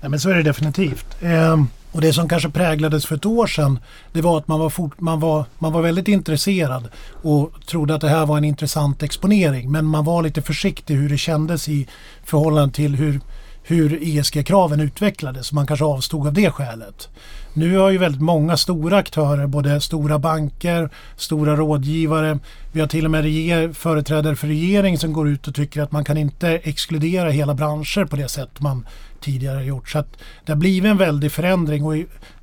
Nej, 0.00 0.10
men 0.10 0.20
så 0.20 0.30
är 0.30 0.34
det 0.34 0.42
definitivt. 0.42 1.22
Eh, 1.22 1.64
och 1.92 2.00
det 2.00 2.12
som 2.12 2.28
kanske 2.28 2.50
präglades 2.50 3.06
för 3.06 3.16
ett 3.16 3.26
år 3.26 3.46
sedan 3.46 3.78
det 4.12 4.20
var 4.20 4.38
att 4.38 4.48
man 4.48 4.60
var, 4.60 4.70
fort, 4.70 5.00
man, 5.00 5.20
var, 5.20 5.44
man 5.58 5.72
var 5.72 5.82
väldigt 5.82 6.08
intresserad 6.08 6.88
och 7.22 7.52
trodde 7.66 7.94
att 7.94 8.00
det 8.00 8.08
här 8.08 8.26
var 8.26 8.36
en 8.36 8.44
intressant 8.44 9.02
exponering. 9.02 9.70
Men 9.72 9.84
man 9.84 10.04
var 10.04 10.22
lite 10.22 10.42
försiktig 10.42 10.94
hur 10.94 11.08
det 11.08 11.18
kändes 11.18 11.68
i 11.68 11.88
förhållande 12.24 12.74
till 12.74 12.94
hur, 12.94 13.20
hur 13.62 13.98
ESG-kraven 14.02 14.80
utvecklades. 14.80 15.52
Man 15.52 15.66
kanske 15.66 15.84
avstod 15.84 16.26
av 16.26 16.32
det 16.32 16.50
skälet. 16.50 17.08
Nu 17.56 17.76
har 17.76 17.90
ju 17.90 17.98
väldigt 17.98 18.20
många 18.20 18.56
stora 18.56 18.96
aktörer, 18.96 19.46
både 19.46 19.80
stora 19.80 20.18
banker, 20.18 20.90
stora 21.16 21.56
rådgivare. 21.56 22.38
Vi 22.72 22.80
har 22.80 22.86
till 22.88 23.04
och 23.04 23.10
med 23.10 23.76
företrädare 23.76 24.36
för 24.36 24.46
regeringen 24.46 24.98
som 24.98 25.12
går 25.12 25.28
ut 25.28 25.48
och 25.48 25.54
tycker 25.54 25.82
att 25.82 25.92
man 25.92 26.04
kan 26.04 26.16
inte 26.16 26.48
exkludera 26.48 27.30
hela 27.30 27.54
branscher 27.54 28.04
på 28.04 28.16
det 28.16 28.28
sätt 28.28 28.60
man 28.60 28.86
tidigare 29.20 29.64
gjort. 29.64 29.88
Så 29.88 29.98
att 29.98 30.16
det 30.46 30.52
har 30.52 30.56
blivit 30.56 30.90
en 30.90 30.96
väldig 30.96 31.32
förändring 31.32 31.84
och 31.84 31.94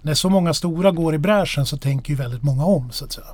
när 0.02 0.14
så 0.14 0.30
många 0.30 0.54
stora 0.54 0.92
går 0.92 1.16
i 1.16 1.18
bräschen 1.18 1.66
så 1.66 1.78
tänker 1.78 2.10
ju 2.10 2.16
väldigt 2.16 2.44
många 2.44 2.66
om. 2.66 2.92
Så 2.92 3.06
att 3.06 3.12
säga. 3.12 3.28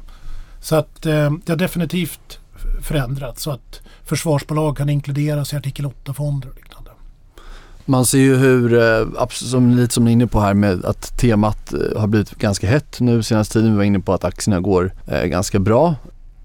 Så 0.62 0.76
att 0.76 1.06
eh, 1.06 1.32
det 1.46 1.52
har 1.52 1.58
definitivt 1.58 2.40
förändrats 2.82 3.44
så 3.44 3.52
att 3.52 3.82
försvarsbolag 4.04 4.78
kan 4.78 4.90
inkluderas 4.90 5.54
i 5.54 5.56
artikel 5.56 5.86
8-fonder. 5.86 6.52
Man 7.90 8.06
ser 8.06 8.18
ju 8.18 8.36
hur, 8.36 8.74
eh, 8.74 9.28
som, 9.30 9.70
lite 9.70 9.94
som 9.94 10.06
ni 10.06 10.12
är 10.12 10.14
inne 10.14 10.28
på 10.28 10.40
här 10.40 10.54
med 10.54 10.86
att 10.86 11.18
temat 11.18 11.74
eh, 11.74 12.00
har 12.00 12.08
blivit 12.08 12.32
ganska 12.32 12.68
hett 12.68 13.00
nu 13.00 13.24
senaste 13.24 13.54
tiden. 13.54 13.72
Vi 13.72 13.78
var 13.78 13.84
inne 13.84 14.00
på 14.00 14.14
att 14.14 14.24
aktierna 14.24 14.60
går 14.60 14.92
eh, 15.08 15.24
ganska 15.24 15.60
bra. 15.60 15.96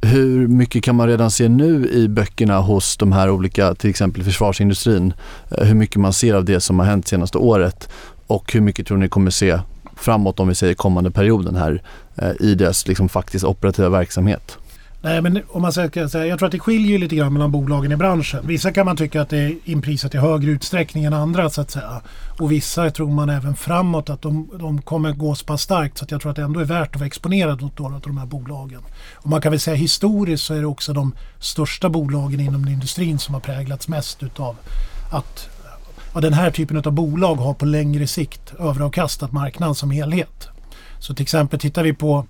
Hur 0.03 0.49
mycket 0.49 0.85
kan 0.85 0.97
man 0.97 1.09
redan 1.09 1.31
se 1.31 1.49
nu 1.49 1.91
i 1.91 2.09
böckerna 2.09 2.61
hos 2.61 2.97
de 2.97 3.13
här 3.13 3.31
olika, 3.31 3.75
till 3.75 3.91
exempel 3.91 4.23
försvarsindustrin? 4.23 5.15
Eh, 5.51 5.65
hur 5.65 5.75
mycket 5.75 5.97
man 5.97 6.13
ser 6.13 6.35
av 6.35 6.45
det 6.45 6.61
som 6.61 6.79
har 6.79 6.87
hänt 6.87 7.09
senaste 7.09 7.39
året 7.39 7.89
och 8.27 8.53
hur 8.53 8.61
mycket 8.61 8.87
tror 8.87 8.99
ni 8.99 9.09
kommer 9.09 9.31
se 9.31 9.59
framåt 9.97 10.41
om 10.41 10.49
vi 10.49 10.55
säger 10.55 10.75
kommande 10.75 11.11
perioden 11.11 11.57
här 11.57 11.83
i 12.41 12.55
deras 12.55 12.89
liksom 12.89 13.09
faktiskt 13.09 13.45
operativa 13.45 13.89
verksamhet? 13.89 14.59
Nej, 15.05 15.23
men 15.23 15.43
om 15.49 15.63
man 15.63 15.73
ska 15.73 16.09
säga, 16.09 16.27
jag 16.27 16.39
tror 16.39 16.47
att 16.47 16.53
det 16.53 16.59
skiljer 16.59 16.99
lite 16.99 17.17
grann 17.17 17.33
mellan 17.33 17.51
bolagen 17.51 17.93
i 17.93 17.97
branschen. 17.97 18.47
Vissa 18.47 18.73
kan 18.73 18.87
man 18.87 18.97
tycka 18.97 19.23
att 19.23 19.29
det 19.29 19.39
är 19.39 19.57
inprisat 19.65 20.15
i 20.15 20.19
högre 20.19 20.51
utsträckning 20.51 21.05
än 21.05 21.13
andra 21.13 21.51
så 21.51 21.61
att 21.61 21.71
säga. 21.71 22.01
Och 22.41 22.53
vissa 22.53 22.91
tror 22.91 23.11
man 23.11 23.31
även 23.31 23.57
framåt 23.57 24.11
att 24.11 24.23
de, 24.23 24.51
de 24.59 24.83
kommer 24.83 25.13
gå 25.13 25.35
så 25.35 25.45
pass 25.45 25.63
starkt 25.63 25.99
så 25.99 26.05
att 26.05 26.11
jag 26.11 26.21
tror 26.21 26.31
att 26.31 26.37
det 26.37 26.43
ändå 26.43 26.61
är 26.61 26.65
värt 26.65 26.95
att 26.95 27.01
vara 27.01 27.07
exponerad 27.07 27.63
mot 27.63 27.79
några 27.79 27.95
av 27.95 28.01
de 28.01 28.19
här 28.19 28.27
bolagen. 28.27 28.81
Och 29.15 29.31
man 29.31 29.41
kan 29.41 29.53
väl 29.53 29.61
säga 29.61 29.77
historiskt 29.77 30.45
så 30.45 30.55
är 30.55 30.61
det 30.61 30.67
också 30.67 30.93
de 30.93 31.15
största 31.39 31.89
bolagen 31.89 32.41
inom 32.41 32.69
industrin 32.69 33.19
som 33.19 33.35
har 33.35 33.41
präglats 33.41 33.89
mest 33.89 34.23
utav 34.23 34.57
att 35.13 35.49
ja, 36.15 36.21
den 36.21 36.33
här 36.33 36.51
typen 36.51 36.77
av 36.77 36.93
bolag 36.93 37.35
har 37.35 37.55
på 37.55 37.65
längre 37.65 38.07
sikt 38.07 38.55
överavkastat 38.59 39.33
marknaden 39.33 39.75
som 39.75 39.91
helhet. 39.91 40.49
Så 40.99 41.15
till 41.15 41.23
exempel 41.23 41.61
tittar 41.61 41.83
vi 41.83 41.93
på 41.93 42.27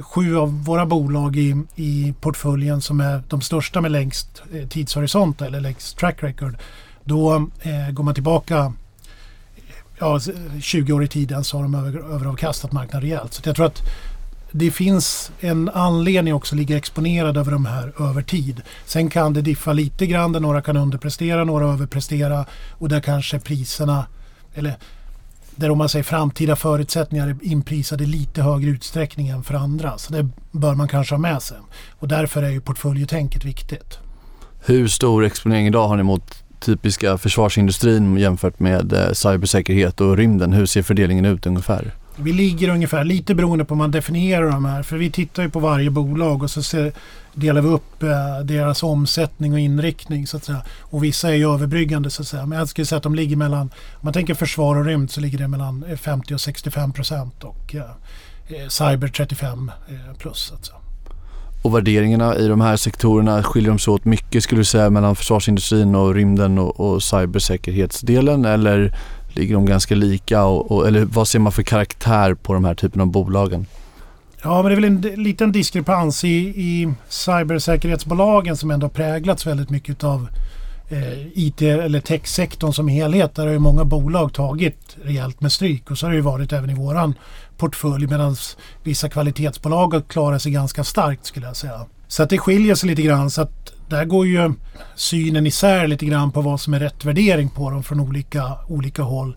sju 0.00 0.36
av 0.36 0.64
våra 0.64 0.86
bolag 0.86 1.36
i, 1.36 1.62
i 1.74 2.14
portföljen 2.20 2.80
som 2.80 3.00
är 3.00 3.22
de 3.28 3.40
största 3.40 3.80
med 3.80 3.92
längst 3.92 4.42
eh, 4.52 4.68
tidshorisont 4.68 5.42
eller 5.42 5.60
längst 5.60 5.98
track 5.98 6.22
record. 6.22 6.56
Då 7.04 7.34
eh, 7.60 7.90
går 7.92 8.04
man 8.04 8.14
tillbaka 8.14 8.56
eh, 8.56 8.72
ja, 9.98 10.20
20 10.60 10.92
år 10.92 11.04
i 11.04 11.08
tiden 11.08 11.44
så 11.44 11.56
har 11.56 11.62
de 11.62 11.74
över, 11.74 12.14
överavkastat 12.14 12.72
marknaden 12.72 13.08
rejält. 13.08 13.34
Så 13.34 13.42
jag 13.44 13.56
tror 13.56 13.66
att 13.66 13.82
det 14.50 14.70
finns 14.70 15.32
en 15.40 15.68
anledning 15.68 16.34
också 16.34 16.54
att 16.54 16.58
ligga 16.58 16.76
exponerad 16.76 17.36
över 17.36 17.52
de 17.52 17.66
här 17.66 17.92
över 17.98 18.22
tid. 18.22 18.62
Sen 18.86 19.10
kan 19.10 19.32
det 19.32 19.42
diffa 19.42 19.72
lite 19.72 20.06
grann 20.06 20.32
där 20.32 20.40
några 20.40 20.62
kan 20.62 20.76
underprestera, 20.76 21.44
några 21.44 21.66
överprestera 21.66 22.46
och 22.70 22.88
där 22.88 23.00
kanske 23.00 23.38
priserna 23.38 24.06
eller 24.54 24.76
där 25.56 25.70
om 25.70 25.78
man 25.78 25.88
säger 25.88 26.02
framtida 26.02 26.56
förutsättningar 26.56 27.28
är 27.28 27.36
inprisade 27.42 28.04
i 28.04 28.06
lite 28.06 28.42
högre 28.42 28.70
utsträckning 28.70 29.28
än 29.28 29.42
för 29.42 29.54
andra. 29.54 29.98
Så 29.98 30.12
det 30.12 30.28
bör 30.52 30.74
man 30.74 30.88
kanske 30.88 31.14
ha 31.14 31.20
med 31.20 31.42
sig. 31.42 31.56
Och 31.98 32.08
därför 32.08 32.42
är 32.42 32.50
ju 32.50 32.60
portföljetänket 32.60 33.44
viktigt. 33.44 33.98
Hur 34.64 34.88
stor 34.88 35.24
exponering 35.24 35.66
idag 35.66 35.88
har 35.88 35.96
ni 35.96 36.02
mot 36.02 36.44
typiska 36.60 37.18
försvarsindustrin 37.18 38.16
jämfört 38.16 38.60
med 38.60 38.92
eh, 38.92 39.12
cybersäkerhet 39.12 40.00
och 40.00 40.16
rymden? 40.16 40.52
Hur 40.52 40.66
ser 40.66 40.82
fördelningen 40.82 41.24
ut 41.24 41.46
ungefär? 41.46 41.94
Vi 42.18 42.32
ligger 42.32 42.68
ungefär, 42.68 43.04
lite 43.04 43.34
beroende 43.34 43.64
på 43.64 43.74
hur 43.74 43.78
man 43.78 43.90
definierar 43.90 44.50
de 44.50 44.64
här, 44.64 44.82
för 44.82 44.96
vi 44.96 45.10
tittar 45.10 45.42
ju 45.42 45.50
på 45.50 45.58
varje 45.58 45.90
bolag 45.90 46.42
och 46.42 46.50
så 46.50 46.62
ser, 46.62 46.92
delar 47.34 47.60
vi 47.60 47.68
upp 47.68 48.02
eh, 48.02 48.38
deras 48.44 48.82
omsättning 48.82 49.52
och 49.52 49.58
inriktning 49.58 50.26
så 50.26 50.36
att 50.36 50.44
säga. 50.44 50.62
Och 50.80 51.04
vissa 51.04 51.28
är 51.28 51.34
ju 51.34 51.54
överbryggande 51.54 52.10
så 52.10 52.22
att 52.22 52.28
säga. 52.28 52.46
Men 52.46 52.58
jag 52.58 52.68
skulle 52.68 52.86
säga 52.86 52.96
att 52.96 53.02
de 53.02 53.14
ligger 53.14 53.36
mellan, 53.36 53.60
om 53.60 54.00
man 54.00 54.12
tänker 54.12 54.34
försvar 54.34 54.76
och 54.76 54.84
rymd 54.84 55.10
så 55.10 55.20
ligger 55.20 55.38
det 55.38 55.48
mellan 55.48 55.84
eh, 55.88 55.96
50 55.96 56.34
och 56.34 56.40
65 56.40 56.92
procent 56.92 57.44
och 57.44 57.74
eh, 57.74 57.82
eh 58.48 58.68
cyber 58.68 59.08
35 59.08 59.70
eh, 59.88 60.16
plus. 60.18 60.38
Så 60.38 60.54
att 60.54 60.66
säga. 60.66 60.78
Och 61.62 61.74
värderingarna 61.74 62.36
i 62.36 62.48
de 62.48 62.60
här 62.60 62.76
sektorerna 62.76 63.42
skiljer 63.42 63.70
de 63.70 63.78
sig 63.78 63.92
åt 63.92 64.04
mycket 64.04 64.42
skulle 64.42 64.60
du 64.60 64.64
säga 64.64 64.90
mellan 64.90 65.16
försvarsindustrin 65.16 65.94
och 65.94 66.14
rymden 66.14 66.58
och, 66.58 66.80
och 66.80 67.02
cybersäkerhetsdelen 67.02 68.44
eller 68.44 68.96
ligger 69.36 69.54
de 69.54 69.66
ganska 69.66 69.94
lika? 69.94 70.44
Och, 70.44 70.72
och, 70.72 70.88
eller 70.88 71.04
vad 71.04 71.28
ser 71.28 71.38
man 71.38 71.52
för 71.52 71.62
karaktär 71.62 72.34
på 72.34 72.54
de 72.54 72.64
här 72.64 72.74
typen 72.74 73.00
av 73.00 73.06
bolagen? 73.06 73.66
Ja, 74.42 74.62
men 74.62 74.64
det 74.64 74.72
är 74.72 74.80
väl 74.80 74.84
en 74.84 75.22
liten 75.22 75.52
diskrepans 75.52 76.24
i, 76.24 76.36
i 76.46 76.94
cybersäkerhetsbolagen 77.08 78.56
som 78.56 78.70
ändå 78.70 78.88
präglats 78.88 79.46
väldigt 79.46 79.70
mycket 79.70 80.04
av 80.04 80.28
eh, 80.88 81.26
IT 81.34 81.62
eller 81.62 82.00
techsektorn 82.00 82.72
som 82.72 82.88
helhet. 82.88 83.34
Där 83.34 83.46
har 83.46 83.52
ju 83.52 83.58
många 83.58 83.84
bolag 83.84 84.32
tagit 84.32 84.96
rejält 85.02 85.40
med 85.40 85.52
stryk 85.52 85.90
och 85.90 85.98
så 85.98 86.06
har 86.06 86.10
det 86.10 86.16
ju 86.16 86.22
varit 86.22 86.52
även 86.52 86.70
i 86.70 86.74
våran 86.74 87.14
portfölj 87.56 88.06
medan 88.06 88.36
vissa 88.82 89.08
kvalitetsbolag 89.08 89.94
har 89.94 90.00
klarat 90.00 90.42
sig 90.42 90.52
ganska 90.52 90.84
starkt 90.84 91.26
skulle 91.26 91.46
jag 91.46 91.56
säga. 91.56 91.86
Så 92.08 92.22
att 92.22 92.30
det 92.30 92.38
skiljer 92.38 92.74
sig 92.74 92.88
lite 92.88 93.02
grann. 93.02 93.30
Så 93.30 93.42
att 93.42 93.72
där 93.88 94.04
går 94.04 94.26
ju 94.26 94.52
synen 94.94 95.46
isär 95.46 95.86
lite 95.86 96.06
grann 96.06 96.32
på 96.32 96.40
vad 96.40 96.60
som 96.60 96.74
är 96.74 96.80
rätt 96.80 97.04
värdering 97.04 97.48
på 97.48 97.70
dem 97.70 97.82
från 97.82 98.00
olika, 98.00 98.52
olika 98.68 99.02
håll. 99.02 99.36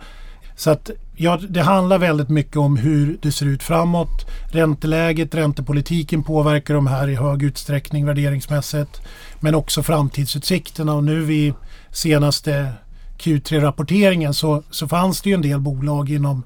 Så 0.56 0.70
att 0.70 0.90
ja, 1.16 1.40
det 1.50 1.62
handlar 1.62 1.98
väldigt 1.98 2.30
mycket 2.30 2.58
om 2.58 2.78
hur 2.78 3.18
det 3.22 3.32
ser 3.32 3.46
ut 3.46 3.64
framåt. 3.64 4.26
Ränteläget, 4.52 5.36
räntepolitiken 5.36 6.24
påverkar 6.24 6.74
de 6.74 6.88
här 6.88 7.08
i 7.08 7.16
hög 7.16 7.44
utsträckning 7.44 8.06
värderingsmässigt. 8.06 9.02
Men 9.40 9.56
också 9.56 9.84
framtidsutsikterna 9.84 10.94
och 10.94 11.04
nu 11.04 11.22
vid 11.22 11.54
senaste 11.92 12.74
Q3-rapporteringen 13.20 14.34
så, 14.34 14.64
så 14.70 14.88
fanns 14.88 15.22
det 15.22 15.30
ju 15.30 15.34
en 15.34 15.42
del 15.42 15.60
bolag 15.60 16.10
inom 16.10 16.44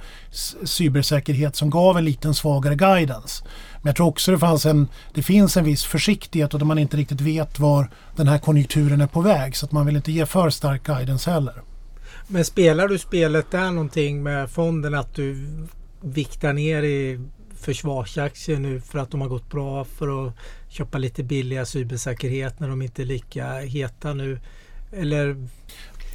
cybersäkerhet 0.63 1.55
som 1.55 1.69
gav 1.69 1.97
en 1.97 2.05
liten 2.05 2.33
svagare 2.33 2.75
guidance. 2.75 3.43
Men 3.81 3.89
jag 3.89 3.95
tror 3.95 4.07
också 4.07 4.31
det, 4.31 4.39
fanns 4.39 4.65
en, 4.65 4.87
det 5.13 5.23
finns 5.23 5.57
en 5.57 5.63
viss 5.63 5.83
försiktighet 5.83 6.53
och 6.53 6.59
där 6.59 6.65
man 6.65 6.79
inte 6.79 6.97
riktigt 6.97 7.21
vet 7.21 7.59
var 7.59 7.89
den 8.15 8.27
här 8.27 8.37
konjunkturen 8.37 9.01
är 9.01 9.07
på 9.07 9.21
väg. 9.21 9.55
Så 9.55 9.65
att 9.65 9.71
man 9.71 9.85
vill 9.85 9.95
inte 9.95 10.11
ge 10.11 10.25
för 10.25 10.49
stark 10.49 10.83
guidance 10.83 11.31
heller. 11.31 11.53
Men 12.27 12.45
spelar 12.45 12.87
du 12.87 12.97
spelet 12.97 13.51
där 13.51 13.71
någonting 13.71 14.23
med 14.23 14.49
fonden 14.49 14.93
att 14.93 15.15
du 15.15 15.47
viktar 16.01 16.53
ner 16.53 16.83
i 16.83 17.19
försvarsaktier 17.55 18.59
nu 18.59 18.81
för 18.81 18.99
att 18.99 19.11
de 19.11 19.21
har 19.21 19.27
gått 19.27 19.49
bra 19.49 19.83
för 19.83 20.27
att 20.27 20.33
köpa 20.69 20.97
lite 20.97 21.23
billiga 21.23 21.65
cybersäkerhet 21.65 22.59
när 22.59 22.69
de 22.69 22.81
inte 22.81 23.01
är 23.01 23.05
lika 23.05 23.59
heta 23.59 24.13
nu? 24.13 24.39
Eller? 24.91 25.47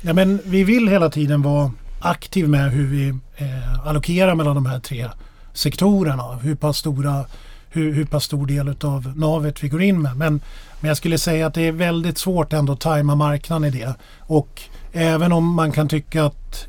Ja, 0.01 0.13
men 0.13 0.41
vi 0.45 0.65
vill 0.65 0.89
hela 0.89 1.11
tiden 1.11 1.43
vara 1.43 1.73
aktiv 2.01 2.49
med 2.49 2.71
hur 2.73 2.87
vi 2.87 3.09
eh, 3.37 3.87
allokerar 3.87 4.35
mellan 4.35 4.55
de 4.55 4.67
här 4.67 4.81
tre 4.81 5.09
sektorerna. 5.53 6.37
Hur 6.43 6.55
pass 6.55 6.77
stora 6.77 7.25
hur, 7.71 7.93
hur 7.93 8.05
pass 8.05 8.25
stor 8.25 8.47
del 8.47 8.75
av 8.85 9.13
navet 9.17 9.63
vi 9.65 9.69
går 9.69 9.83
in 9.83 10.03
med. 10.03 10.17
Men, 10.17 10.41
men 10.81 10.89
jag 10.89 10.97
skulle 10.97 11.19
säga 11.19 11.47
att 11.47 11.55
det 11.55 11.67
är 11.67 11.73
väldigt 11.73 12.19
svårt 12.19 12.53
ändå 12.53 12.73
att 12.73 12.81
tajma 12.81 13.15
marknaden 13.15 13.75
i 13.75 13.79
det. 13.79 13.95
Och 14.19 14.63
även 14.93 15.33
om 15.33 15.55
man 15.55 15.73
kan 15.73 15.89
tycka 15.89 16.25
att 16.25 16.67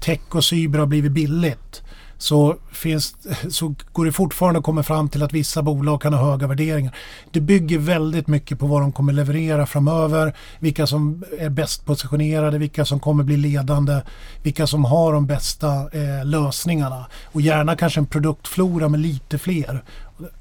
tech 0.00 0.20
och 0.28 0.44
cyber 0.44 0.78
har 0.78 0.86
blivit 0.86 1.12
billigt 1.12 1.82
så, 2.18 2.56
finns, 2.72 3.14
så 3.50 3.74
går 3.92 4.04
det 4.04 4.12
fortfarande 4.12 4.58
att 4.58 4.64
komma 4.64 4.82
fram 4.82 5.08
till 5.08 5.22
att 5.22 5.32
vissa 5.32 5.62
bolag 5.62 6.02
kan 6.02 6.12
ha 6.12 6.30
höga 6.30 6.46
värderingar. 6.46 6.96
Det 7.30 7.40
bygger 7.40 7.78
väldigt 7.78 8.26
mycket 8.26 8.58
på 8.58 8.66
vad 8.66 8.80
de 8.80 8.92
kommer 8.92 9.12
leverera 9.12 9.66
framöver, 9.66 10.36
vilka 10.58 10.86
som 10.86 11.24
är 11.38 11.48
bäst 11.48 11.86
positionerade, 11.86 12.58
vilka 12.58 12.84
som 12.84 13.00
kommer 13.00 13.24
bli 13.24 13.36
ledande, 13.36 14.00
vilka 14.42 14.66
som 14.66 14.84
har 14.84 15.12
de 15.12 15.26
bästa 15.26 15.68
eh, 15.92 16.24
lösningarna 16.24 17.06
och 17.24 17.40
gärna 17.40 17.76
kanske 17.76 18.00
en 18.00 18.06
produktflora 18.06 18.88
med 18.88 19.00
lite 19.00 19.38
fler 19.38 19.82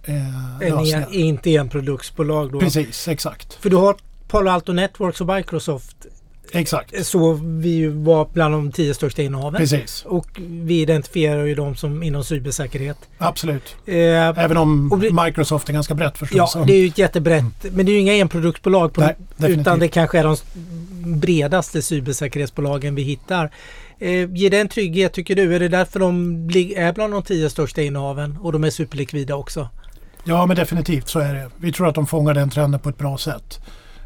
eh, 0.03 0.15
lösningar. 0.59 1.07
inte 1.11 1.49
en 1.49 1.69
produktsbolag 1.69 2.51
då? 2.51 2.59
Precis, 2.59 3.07
exakt. 3.07 3.53
För 3.53 3.69
du 3.69 3.75
har 3.75 3.95
Palo 4.27 4.49
Alto 4.49 4.73
Networks 4.73 5.21
och 5.21 5.35
Microsoft 5.35 6.05
Exakt. 6.55 7.05
Så 7.05 7.33
vi 7.33 7.87
var 7.87 8.27
bland 8.33 8.53
de 8.53 8.71
tio 8.71 8.93
största 8.93 9.21
innehaven. 9.21 9.59
Precis. 9.59 10.05
Och 10.07 10.27
vi 10.39 10.81
identifierar 10.81 11.45
ju 11.45 11.55
dem 11.55 11.75
som 11.75 12.03
inom 12.03 12.23
cybersäkerhet. 12.23 12.97
Absolut. 13.17 13.75
Eh, 13.85 13.95
Även 13.95 14.57
om 14.57 14.99
vi, 14.99 15.11
Microsoft 15.11 15.69
är 15.69 15.73
ganska 15.73 15.93
brett 15.93 16.17
förstås. 16.17 16.55
Ja, 16.55 16.63
det 16.67 16.73
är 16.73 16.77
ju 16.77 16.87
ett 16.87 16.97
jättebrett. 16.97 17.63
Mm. 17.63 17.75
Men 17.75 17.85
det 17.85 17.91
är 17.91 17.93
ju 17.93 17.99
inga 17.99 18.13
enproduktbolag. 18.13 18.93
På, 18.93 19.01
Nej, 19.01 19.51
utan 19.51 19.79
det 19.79 19.87
kanske 19.87 20.19
är 20.19 20.23
de 20.23 20.35
bredaste 21.19 21.81
cybersäkerhetsbolagen 21.81 22.95
vi 22.95 23.01
hittar. 23.01 23.51
Eh, 23.99 24.31
ger 24.31 24.49
det 24.49 24.59
en 24.59 24.67
trygghet 24.67 25.13
tycker 25.13 25.35
du? 25.35 25.55
Är 25.55 25.59
det 25.59 25.67
därför 25.67 25.99
de 25.99 26.35
är 26.75 26.93
bland 26.93 27.13
de 27.13 27.23
tio 27.23 27.49
största 27.49 27.81
innehaven 27.81 28.37
och 28.41 28.51
de 28.51 28.63
är 28.63 28.69
superlikvida 28.69 29.35
också? 29.35 29.69
Ja 30.23 30.45
men 30.45 30.55
definitivt 30.55 31.07
så 31.07 31.19
är 31.19 31.33
det. 31.33 31.49
Vi 31.57 31.71
tror 31.71 31.87
att 31.87 31.95
de 31.95 32.07
fångar 32.07 32.33
den 32.33 32.49
trenden 32.49 32.79
på 32.79 32.89
ett 32.89 32.97
bra 32.97 33.17
sätt. 33.17 33.59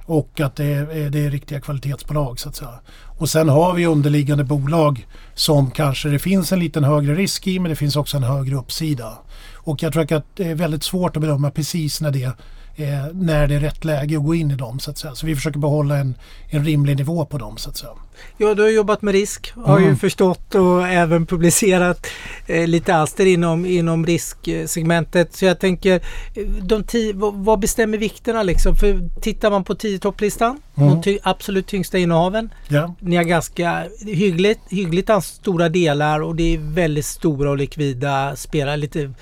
Och 0.10 0.40
att 0.40 0.56
det 0.56 0.66
är, 0.66 1.10
det 1.10 1.26
är 1.26 1.30
riktiga 1.30 1.62
kvalitetsbolag 1.62 2.40
så 2.40 2.50
att 2.50 2.56
säga. 2.56 2.80
Och 3.20 3.30
sen 3.30 3.50
har 3.50 3.74
vi 3.74 3.86
underliggande 3.86 4.44
bolag 4.44 5.08
som 5.34 5.72
kanske 5.72 6.10
det 6.10 6.20
finns 6.20 6.52
en 6.52 6.60
liten 6.60 6.84
högre 6.84 7.16
risk 7.16 7.48
i 7.48 7.60
men 7.60 7.70
det 7.70 7.76
finns 7.76 7.96
också 7.96 8.18
en 8.18 8.24
högre 8.24 8.56
uppsida. 8.56 9.18
Och 9.56 9.84
jag 9.84 9.94
tror 9.94 10.14
att 10.14 10.26
det 10.36 10.48
är 10.48 10.56
väldigt 10.56 10.84
svårt 10.84 11.16
att 11.16 11.22
bedöma 11.22 11.52
precis 11.52 12.02
när 12.02 12.12
det 12.12 12.32
eh, 12.80 13.06
när 13.14 13.48
det 13.48 13.56
är 13.56 13.60
rätt 13.60 13.86
läge 13.86 14.18
att 14.18 14.24
gå 14.24 14.36
in 14.36 14.52
i 14.52 14.56
dem. 14.56 14.80
Så, 14.80 14.92
att 14.92 14.98
säga. 14.98 15.16
så 15.16 15.26
vi 15.26 15.36
försöker 15.36 15.60
behålla 15.60 15.98
en, 15.98 16.16
en 16.50 16.66
rimlig 16.66 16.98
nivå 16.98 17.26
på 17.26 17.38
dem. 17.38 17.58
Så 17.58 17.70
att 17.70 17.78
säga. 17.78 17.92
Ja, 18.38 18.54
du 18.54 18.62
har 18.62 18.70
jobbat 18.70 19.02
med 19.02 19.12
risk, 19.12 19.54
har 19.56 19.78
mm. 19.78 19.90
ju 19.90 19.96
förstått 19.96 20.56
och 20.56 20.88
även 20.88 21.26
publicerat 21.26 22.08
eh, 22.48 22.68
lite 22.68 22.96
alster 22.96 23.26
inom, 23.26 23.66
inom 23.66 24.06
risksegmentet. 24.06 25.36
Så 25.36 25.46
jag 25.46 25.60
tänker, 25.60 25.96
eh, 26.36 26.48
de 26.62 26.84
tio, 26.84 27.14
vad, 27.16 27.60
bestämmer 27.60 27.98
vikterna 27.98 28.44
liksom? 28.44 28.76
För 28.76 29.10
tittar 29.22 29.52
man 29.52 29.64
på 29.64 29.76
10 29.76 30.00
topplistan, 30.00 30.62
mm. 30.76 30.90
de 30.90 31.02
ty, 31.02 31.20
absolut 31.24 31.68
tyngsta 31.68 31.98
innehaven. 31.98 32.50
Ja. 32.68 32.96
Ni 33.00 33.16
har 33.16 33.24
ganska 33.24 33.84
hyggligt, 34.06 34.60
hyggligt 34.70 35.10
stora 35.24 35.70
delar 35.70 36.20
och 36.20 36.36
det 36.36 36.54
är 36.56 36.58
väldigt 36.58 37.06
stora 37.06 37.50
och 37.50 37.58
likvida 37.58 38.36
spelare, 38.36 38.78
lite 38.78 39.14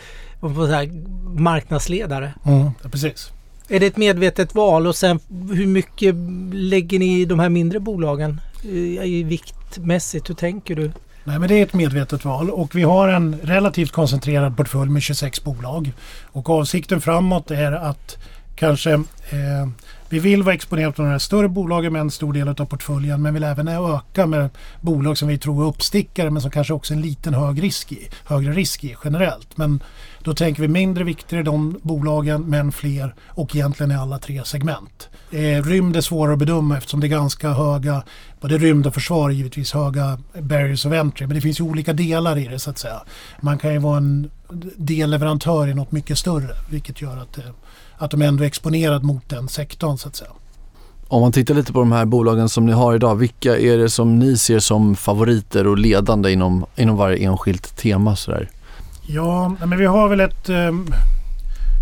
marknadsledare. 1.37 2.33
Mm. 2.45 2.71
Ja, 2.83 2.89
precis. 2.89 3.31
Är 3.69 3.79
det 3.79 3.85
ett 3.85 3.97
medvetet 3.97 4.55
val 4.55 4.87
och 4.87 4.95
sen 4.95 5.19
hur 5.51 5.67
mycket 5.67 6.15
lägger 6.53 6.99
ni 6.99 7.21
i 7.21 7.25
de 7.25 7.39
här 7.39 7.49
mindre 7.49 7.79
bolagen 7.79 8.41
eh, 8.63 9.03
i 9.03 9.23
viktmässigt? 9.23 10.29
Hur 10.29 10.35
tänker 10.35 10.75
du? 10.75 10.91
Nej 11.23 11.39
men 11.39 11.49
det 11.49 11.55
är 11.55 11.63
ett 11.63 11.73
medvetet 11.73 12.25
val 12.25 12.49
och 12.49 12.75
vi 12.75 12.83
har 12.83 13.07
en 13.07 13.35
relativt 13.43 13.91
koncentrerad 13.91 14.57
portfölj 14.57 14.91
med 14.91 15.01
26 15.01 15.43
bolag. 15.43 15.91
Och 16.23 16.49
avsikten 16.49 17.01
framåt 17.01 17.51
är 17.51 17.71
att 17.71 18.17
kanske 18.55 18.93
eh, 18.93 19.67
vi 20.09 20.19
vill 20.19 20.43
vara 20.43 20.55
exponerade 20.55 20.93
på 20.93 21.01
de 21.01 21.07
här 21.07 21.19
större 21.19 21.49
bolagen 21.49 21.93
med 21.93 21.99
en 21.99 22.11
stor 22.11 22.33
del 22.33 22.47
av 22.47 22.65
portföljen 22.65 23.21
men 23.21 23.33
vill 23.33 23.43
även 23.43 23.67
öka 23.67 24.25
med 24.25 24.49
bolag 24.81 25.17
som 25.17 25.27
vi 25.27 25.37
tror 25.37 25.63
är 25.63 25.67
uppstickare 25.67 26.29
men 26.29 26.41
som 26.41 26.51
kanske 26.51 26.73
också 26.73 26.93
är 26.93 26.95
en 26.95 27.01
liten 27.01 27.33
hög 27.33 27.63
risk 27.63 27.91
i, 27.91 28.09
högre 28.25 28.51
risk 28.51 28.83
i 28.83 28.95
generellt. 29.03 29.57
Men 29.57 29.83
då 30.23 30.33
tänker 30.33 30.61
vi 30.61 30.67
mindre 30.67 31.03
vikter 31.03 31.37
i 31.37 31.43
de 31.43 31.79
bolagen 31.81 32.41
men 32.41 32.71
fler 32.71 33.15
och 33.27 33.55
egentligen 33.55 33.91
i 33.91 33.95
alla 33.95 34.19
tre 34.19 34.43
segment. 34.45 35.09
Eh, 35.31 35.63
rymd 35.63 35.95
är 35.95 36.01
svårare 36.01 36.33
att 36.33 36.39
bedöma 36.39 36.77
eftersom 36.77 36.99
det 36.99 37.07
är 37.07 37.09
ganska 37.09 37.49
höga, 37.49 38.03
både 38.41 38.57
rymd 38.57 38.87
och 38.87 38.93
försvar 38.93 39.29
givetvis 39.29 39.73
höga 39.73 40.19
barriers 40.39 40.85
of 40.85 40.93
entry. 40.93 41.27
Men 41.27 41.35
det 41.35 41.41
finns 41.41 41.59
ju 41.59 41.63
olika 41.63 41.93
delar 41.93 42.37
i 42.37 42.47
det 42.47 42.59
så 42.59 42.69
att 42.69 42.77
säga. 42.77 43.01
Man 43.41 43.57
kan 43.57 43.73
ju 43.73 43.79
vara 43.79 43.97
en 43.97 44.29
delleverantör 44.75 45.67
i 45.67 45.73
något 45.73 45.91
mycket 45.91 46.17
större 46.17 46.55
vilket 46.69 47.01
gör 47.01 47.17
att, 47.17 47.37
eh, 47.37 47.43
att 47.97 48.11
de 48.11 48.21
ändå 48.21 48.43
är 48.43 48.47
exponerade 48.47 49.05
mot 49.05 49.29
den 49.29 49.47
sektorn 49.47 49.96
så 49.97 50.07
att 50.07 50.15
säga. 50.15 50.31
Om 51.07 51.21
man 51.21 51.31
tittar 51.31 51.53
lite 51.53 51.73
på 51.73 51.79
de 51.79 51.91
här 51.91 52.05
bolagen 52.05 52.49
som 52.49 52.65
ni 52.65 52.71
har 52.71 52.95
idag, 52.95 53.15
vilka 53.15 53.57
är 53.57 53.77
det 53.77 53.89
som 53.89 54.19
ni 54.19 54.37
ser 54.37 54.59
som 54.59 54.95
favoriter 54.95 55.67
och 55.67 55.77
ledande 55.77 56.31
inom, 56.31 56.65
inom 56.75 56.97
varje 56.97 57.27
enskilt 57.27 57.77
tema? 57.77 58.15
Sådär? 58.15 58.49
Ja, 59.07 59.55
men 59.65 59.77
vi 59.77 59.85
har 59.85 60.09
väl 60.09 60.19
ett 60.19 60.49
um 60.49 60.87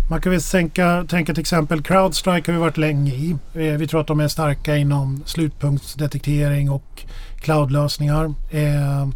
man 0.08 0.20
kan 0.20 0.32
väl 0.32 0.42
tänka, 0.42 1.04
tänka 1.08 1.34
till 1.34 1.40
exempel 1.40 1.82
Crowdstrike 1.82 2.50
har 2.50 2.56
vi 2.56 2.60
varit 2.60 2.76
länge 2.76 3.12
i. 3.12 3.36
Eh, 3.54 3.60
vi 3.60 3.86
tror 3.86 4.00
att 4.00 4.06
de 4.06 4.20
är 4.20 4.28
starka 4.28 4.76
inom 4.76 5.22
slutpunktsdetektering 5.24 6.70
och 6.70 7.04
cloudlösningar. 7.36 8.24
Eh, 8.50 9.08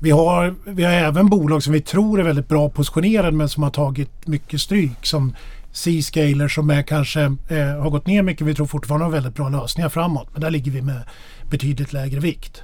vi 0.00 0.10
har, 0.10 0.54
vi 0.64 0.84
har 0.84 0.92
även 0.92 1.28
bolag 1.28 1.62
som 1.62 1.72
vi 1.72 1.80
tror 1.80 2.20
är 2.20 2.24
väldigt 2.24 2.48
bra 2.48 2.68
positionerade 2.68 3.32
men 3.32 3.48
som 3.48 3.62
har 3.62 3.70
tagit 3.70 4.26
mycket 4.26 4.60
stryk. 4.60 5.06
Som 5.06 5.34
C-Scaler 5.78 6.48
som 6.48 6.70
är 6.70 6.82
kanske 6.82 7.20
eh, 7.48 7.82
har 7.82 7.90
gått 7.90 8.06
ner 8.06 8.22
mycket. 8.22 8.46
Vi 8.46 8.54
tror 8.54 8.66
fortfarande 8.66 9.06
har 9.06 9.12
väldigt 9.12 9.34
bra 9.34 9.48
lösningar 9.48 9.88
framåt. 9.88 10.28
Men 10.32 10.40
där 10.40 10.50
ligger 10.50 10.72
vi 10.72 10.82
med 10.82 11.02
betydligt 11.50 11.92
lägre 11.92 12.20
vikt. 12.20 12.62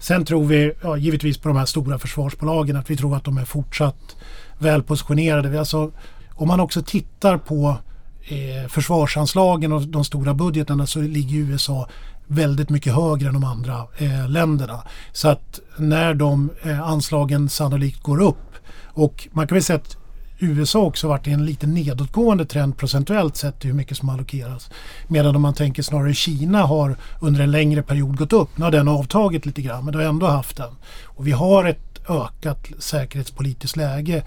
Sen 0.00 0.24
tror 0.24 0.44
vi 0.44 0.72
ja, 0.82 0.96
givetvis 0.96 1.38
på 1.38 1.48
de 1.48 1.56
här 1.56 1.66
stora 1.66 1.98
försvarsbolagen 1.98 2.76
att 2.76 2.90
vi 2.90 2.96
tror 2.96 3.16
att 3.16 3.24
de 3.24 3.38
är 3.38 3.44
fortsatt 3.44 4.16
välpositionerade. 4.58 5.58
Alltså 5.58 5.90
om 6.30 6.48
man 6.48 6.60
också 6.60 6.82
tittar 6.82 7.38
på 7.38 7.76
eh, 8.22 8.68
försvarsanslagen 8.68 9.72
och 9.72 9.82
de 9.82 10.04
stora 10.04 10.34
budgetarna 10.34 10.86
så 10.86 11.00
ligger 11.00 11.38
USA 11.38 11.88
väldigt 12.26 12.70
mycket 12.70 12.94
högre 12.94 13.28
än 13.28 13.34
de 13.34 13.44
andra 13.44 13.86
eh, 13.98 14.28
länderna. 14.28 14.82
Så 15.12 15.28
att 15.28 15.60
när 15.78 16.14
de 16.14 16.50
eh, 16.62 16.80
anslagen 16.80 17.48
sannolikt 17.48 18.02
går 18.02 18.20
upp 18.20 18.54
och 18.84 19.28
man 19.32 19.46
kan 19.46 19.54
väl 19.56 19.62
säga 19.62 19.76
att 19.76 19.96
USA 20.44 20.78
också 20.78 21.08
varit 21.08 21.26
i 21.26 21.30
en 21.30 21.46
lite 21.46 21.66
nedåtgående 21.66 22.44
trend 22.44 22.76
procentuellt 22.76 23.36
sett 23.36 23.64
hur 23.64 23.72
mycket 23.72 23.96
som 23.96 24.08
allokeras. 24.08 24.70
Medan 25.08 25.36
om 25.36 25.42
man 25.42 25.54
tänker 25.54 25.82
snarare 25.82 26.14
Kina 26.14 26.62
har 26.62 26.96
under 27.20 27.40
en 27.40 27.50
längre 27.50 27.82
period 27.82 28.16
gått 28.16 28.32
upp. 28.32 28.58
Nu 28.58 28.64
har 28.64 28.72
den 28.72 28.88
avtagit 28.88 29.46
lite 29.46 29.62
grann 29.62 29.84
men 29.84 29.92
det 29.92 29.98
har 29.98 30.08
ändå 30.08 30.26
haft 30.26 30.56
den. 30.56 30.72
Och 31.04 31.26
vi 31.26 31.32
har 31.32 31.64
ett 31.64 32.10
ökat 32.10 32.66
säkerhetspolitiskt 32.78 33.76
läge 33.76 34.22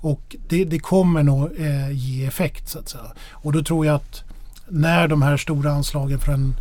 och 0.00 0.36
det, 0.48 0.64
det 0.64 0.78
kommer 0.78 1.22
nog 1.22 1.60
eh, 1.60 1.90
ge 1.90 2.26
effekt 2.26 2.68
så 2.68 2.78
att 2.78 2.88
säga. 2.88 3.12
Och 3.30 3.52
då 3.52 3.62
tror 3.62 3.86
jag 3.86 3.94
att 3.94 4.24
när 4.68 5.08
de 5.08 5.22
här 5.22 5.36
stora 5.36 5.72
anslagen 5.72 6.18
för 6.18 6.32
den 6.32 6.54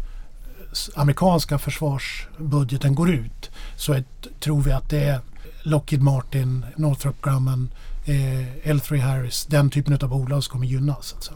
amerikanska 0.95 1.57
försvarsbudgeten 1.57 2.95
går 2.95 3.09
ut 3.09 3.51
så 3.75 3.93
ett, 3.93 4.27
tror 4.39 4.61
vi 4.61 4.71
att 4.71 4.89
det 4.89 5.03
är 5.03 5.19
Lockheed 5.63 6.01
Martin, 6.01 6.65
Northrop 6.75 7.21
Grumman, 7.21 7.69
eh, 8.09 8.71
L3 8.73 8.97
Harris, 8.97 9.45
den 9.45 9.69
typen 9.69 9.93
av 10.01 10.09
bolag 10.09 10.43
som 10.43 10.51
kommer 10.51 10.65
gynnas. 10.65 11.15
Så. 11.19 11.33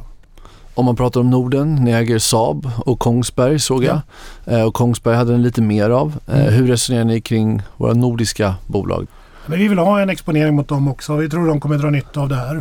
Om 0.75 0.85
man 0.85 0.95
pratar 0.95 1.19
om 1.19 1.29
Norden, 1.29 1.75
ni 1.75 1.91
äger 1.91 2.19
Saab 2.19 2.71
och 2.85 2.99
Kongsberg 2.99 3.59
såg 3.59 3.83
jag. 3.83 4.01
Ja. 4.45 4.51
Eh, 4.51 4.61
och 4.61 4.73
Kongsberg 4.73 5.15
hade 5.15 5.37
ni 5.37 5.43
lite 5.43 5.61
mer 5.61 5.89
av. 5.89 6.19
Eh, 6.27 6.41
mm. 6.41 6.53
Hur 6.53 6.67
resonerar 6.67 7.03
ni 7.03 7.21
kring 7.21 7.61
våra 7.77 7.93
nordiska 7.93 8.55
bolag? 8.67 9.07
Men 9.45 9.59
vi 9.59 9.67
vill 9.67 9.77
ha 9.77 10.01
en 10.01 10.09
exponering 10.09 10.55
mot 10.55 10.67
dem 10.67 10.87
också. 10.87 11.15
Vi 11.15 11.29
tror 11.29 11.47
de 11.47 11.59
kommer 11.59 11.77
dra 11.77 11.89
nytta 11.89 12.21
av 12.21 12.29
det 12.29 12.35
här. 12.35 12.55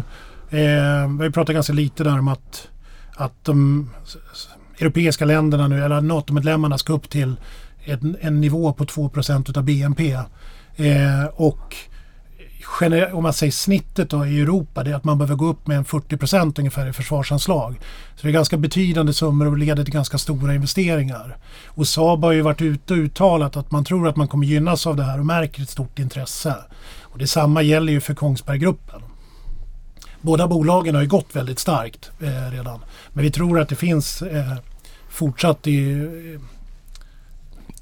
Eh, 0.51 1.09
vi 1.19 1.25
har 1.25 1.31
pratat 1.31 1.55
ganska 1.55 1.73
lite 1.73 2.05
där 2.05 2.19
om 2.19 2.29
att, 2.29 2.69
att 3.17 3.45
de 3.45 3.91
europeiska 4.79 5.25
länderna 5.25 5.69
nu, 5.69 5.85
eller 5.85 6.01
NATO-medlemmarna 6.01 6.79
ska 6.79 6.93
upp 6.93 7.11
till 7.11 7.37
en, 7.85 8.17
en 8.21 8.41
nivå 8.41 8.73
på 8.73 8.85
2% 8.85 9.59
av 9.59 9.65
BNP. 9.65 10.13
Eh, 10.77 11.25
och 11.35 11.77
om 13.13 13.23
man 13.23 13.33
säger 13.33 13.53
snittet 13.53 14.11
då 14.11 14.27
i 14.27 14.41
Europa 14.41 14.85
det 14.85 14.91
är 14.91 14.95
att 14.95 15.05
man 15.05 15.19
behöver 15.19 15.35
gå 15.35 15.47
upp 15.47 15.67
med 15.67 15.77
en 15.77 15.85
40 15.85 16.17
procent 16.17 16.59
ungefär 16.59 16.87
i 16.87 16.93
försvarsanslag. 16.93 17.81
Så 18.17 18.23
det 18.23 18.29
är 18.29 18.33
ganska 18.33 18.57
betydande 18.57 19.13
summor 19.13 19.47
och 19.47 19.59
leder 19.59 19.85
till 19.85 19.95
ganska 19.95 20.19
stora 20.19 20.55
investeringar. 20.55 21.37
Och 21.67 21.89
Saab 21.89 22.25
har 22.25 22.33
ju 22.33 22.43
varit 22.43 22.63
ute 22.63 22.93
och 22.93 22.99
uttalat 22.99 23.57
att 23.57 23.71
man 23.71 23.85
tror 23.85 24.09
att 24.09 24.17
man 24.17 24.29
kommer 24.29 24.47
gynnas 24.47 24.87
av 24.87 24.97
det 24.97 25.05
här 25.05 25.19
och 25.19 25.27
märker 25.27 25.63
ett 25.63 25.71
stort 25.71 25.99
intresse. 25.99 26.55
Och 27.01 27.19
Detsamma 27.19 27.63
gäller 27.63 27.93
ju 27.93 28.01
för 28.01 28.15
Kongsberggruppen. 28.15 29.03
Båda 30.21 30.49
bolagen 30.49 30.95
har 30.95 31.03
ju 31.03 31.09
gått 31.09 31.37
väldigt 31.37 31.59
starkt 31.59 32.11
eh, 32.21 32.51
redan. 32.53 32.81
Men 33.13 33.25
vi 33.25 33.31
tror 33.31 33.61
att 33.61 33.69
det 33.69 33.77
finns 33.77 34.23
eh, 34.23 34.55
fortsatt 35.09 35.67
i, 35.67 36.09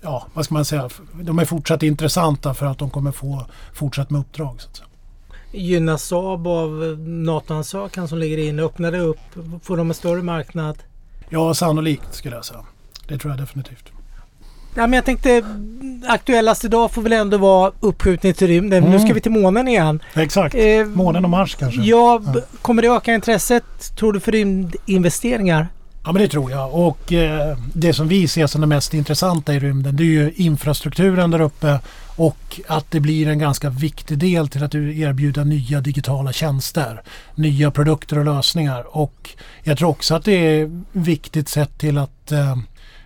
ja, 0.00 0.26
vad 0.34 0.44
ska 0.44 0.54
man 0.54 0.64
säga, 0.64 0.88
de 1.22 1.38
är 1.38 1.44
fortsatt 1.44 1.82
intressanta 1.82 2.54
för 2.54 2.66
att 2.66 2.78
de 2.78 2.90
kommer 2.90 3.12
få 3.12 3.46
fortsatt 3.72 4.10
med 4.10 4.20
uppdrag. 4.20 4.60
Så 4.60 4.68
att 4.68 4.76
säga. 4.76 4.86
Gynnas 5.52 6.04
Saab 6.04 6.46
av 6.46 6.70
NATO-ansökan 7.06 8.08
som 8.08 8.18
ligger 8.18 8.38
inne? 8.38 8.62
Öppnar 8.62 8.92
det 8.92 8.98
upp? 8.98 9.18
Får 9.62 9.76
de 9.76 9.88
en 9.88 9.94
större 9.94 10.22
marknad? 10.22 10.78
Ja, 11.28 11.54
sannolikt 11.54 12.14
skulle 12.14 12.36
jag 12.36 12.44
säga. 12.44 12.64
Det 13.08 13.18
tror 13.18 13.32
jag 13.32 13.40
definitivt. 13.40 13.92
Ja, 14.74 14.86
men 14.86 14.92
jag 14.92 15.04
tänkte 15.04 15.44
aktuellast 16.08 16.64
idag 16.64 16.90
får 16.90 17.02
väl 17.02 17.12
ändå 17.12 17.38
vara 17.38 17.72
uppskjutning 17.80 18.34
till 18.34 18.46
rymden. 18.46 18.78
Mm. 18.78 18.90
Nu 18.90 18.98
ska 18.98 19.14
vi 19.14 19.20
till 19.20 19.32
månen 19.32 19.68
igen. 19.68 20.02
Exakt, 20.14 20.54
eh, 20.54 20.84
månen 20.86 21.24
och 21.24 21.30
Mars 21.30 21.54
kanske. 21.54 21.80
Ja, 21.82 22.22
ja, 22.34 22.40
kommer 22.62 22.82
det 22.82 22.88
öka 22.88 23.14
intresset 23.14 23.96
tror 23.96 24.12
du 24.12 24.20
för 24.20 24.32
rymdinvesteringar? 24.32 25.68
Ja 26.04 26.12
men 26.12 26.22
det 26.22 26.28
tror 26.28 26.50
jag 26.50 26.74
och 26.74 27.12
eh, 27.12 27.58
det 27.74 27.92
som 27.92 28.08
vi 28.08 28.28
ser 28.28 28.46
som 28.46 28.60
det 28.60 28.66
mest 28.66 28.94
intressanta 28.94 29.54
i 29.54 29.58
rymden 29.58 29.96
det 29.96 30.02
är 30.02 30.06
ju 30.06 30.32
infrastrukturen 30.36 31.30
där 31.30 31.40
uppe 31.40 31.80
och 32.16 32.60
att 32.66 32.90
det 32.90 33.00
blir 33.00 33.28
en 33.28 33.38
ganska 33.38 33.70
viktig 33.70 34.18
del 34.18 34.48
till 34.48 34.64
att 34.64 34.74
erbjuda 34.74 35.44
nya 35.44 35.80
digitala 35.80 36.32
tjänster. 36.32 37.02
Nya 37.34 37.70
produkter 37.70 38.18
och 38.18 38.24
lösningar 38.24 38.96
och 38.96 39.30
jag 39.62 39.78
tror 39.78 39.88
också 39.88 40.14
att 40.14 40.24
det 40.24 40.32
är 40.60 40.82
viktigt 40.92 41.48
sett 41.48 41.78
till 41.78 41.98
att 41.98 42.32
eh, 42.32 42.56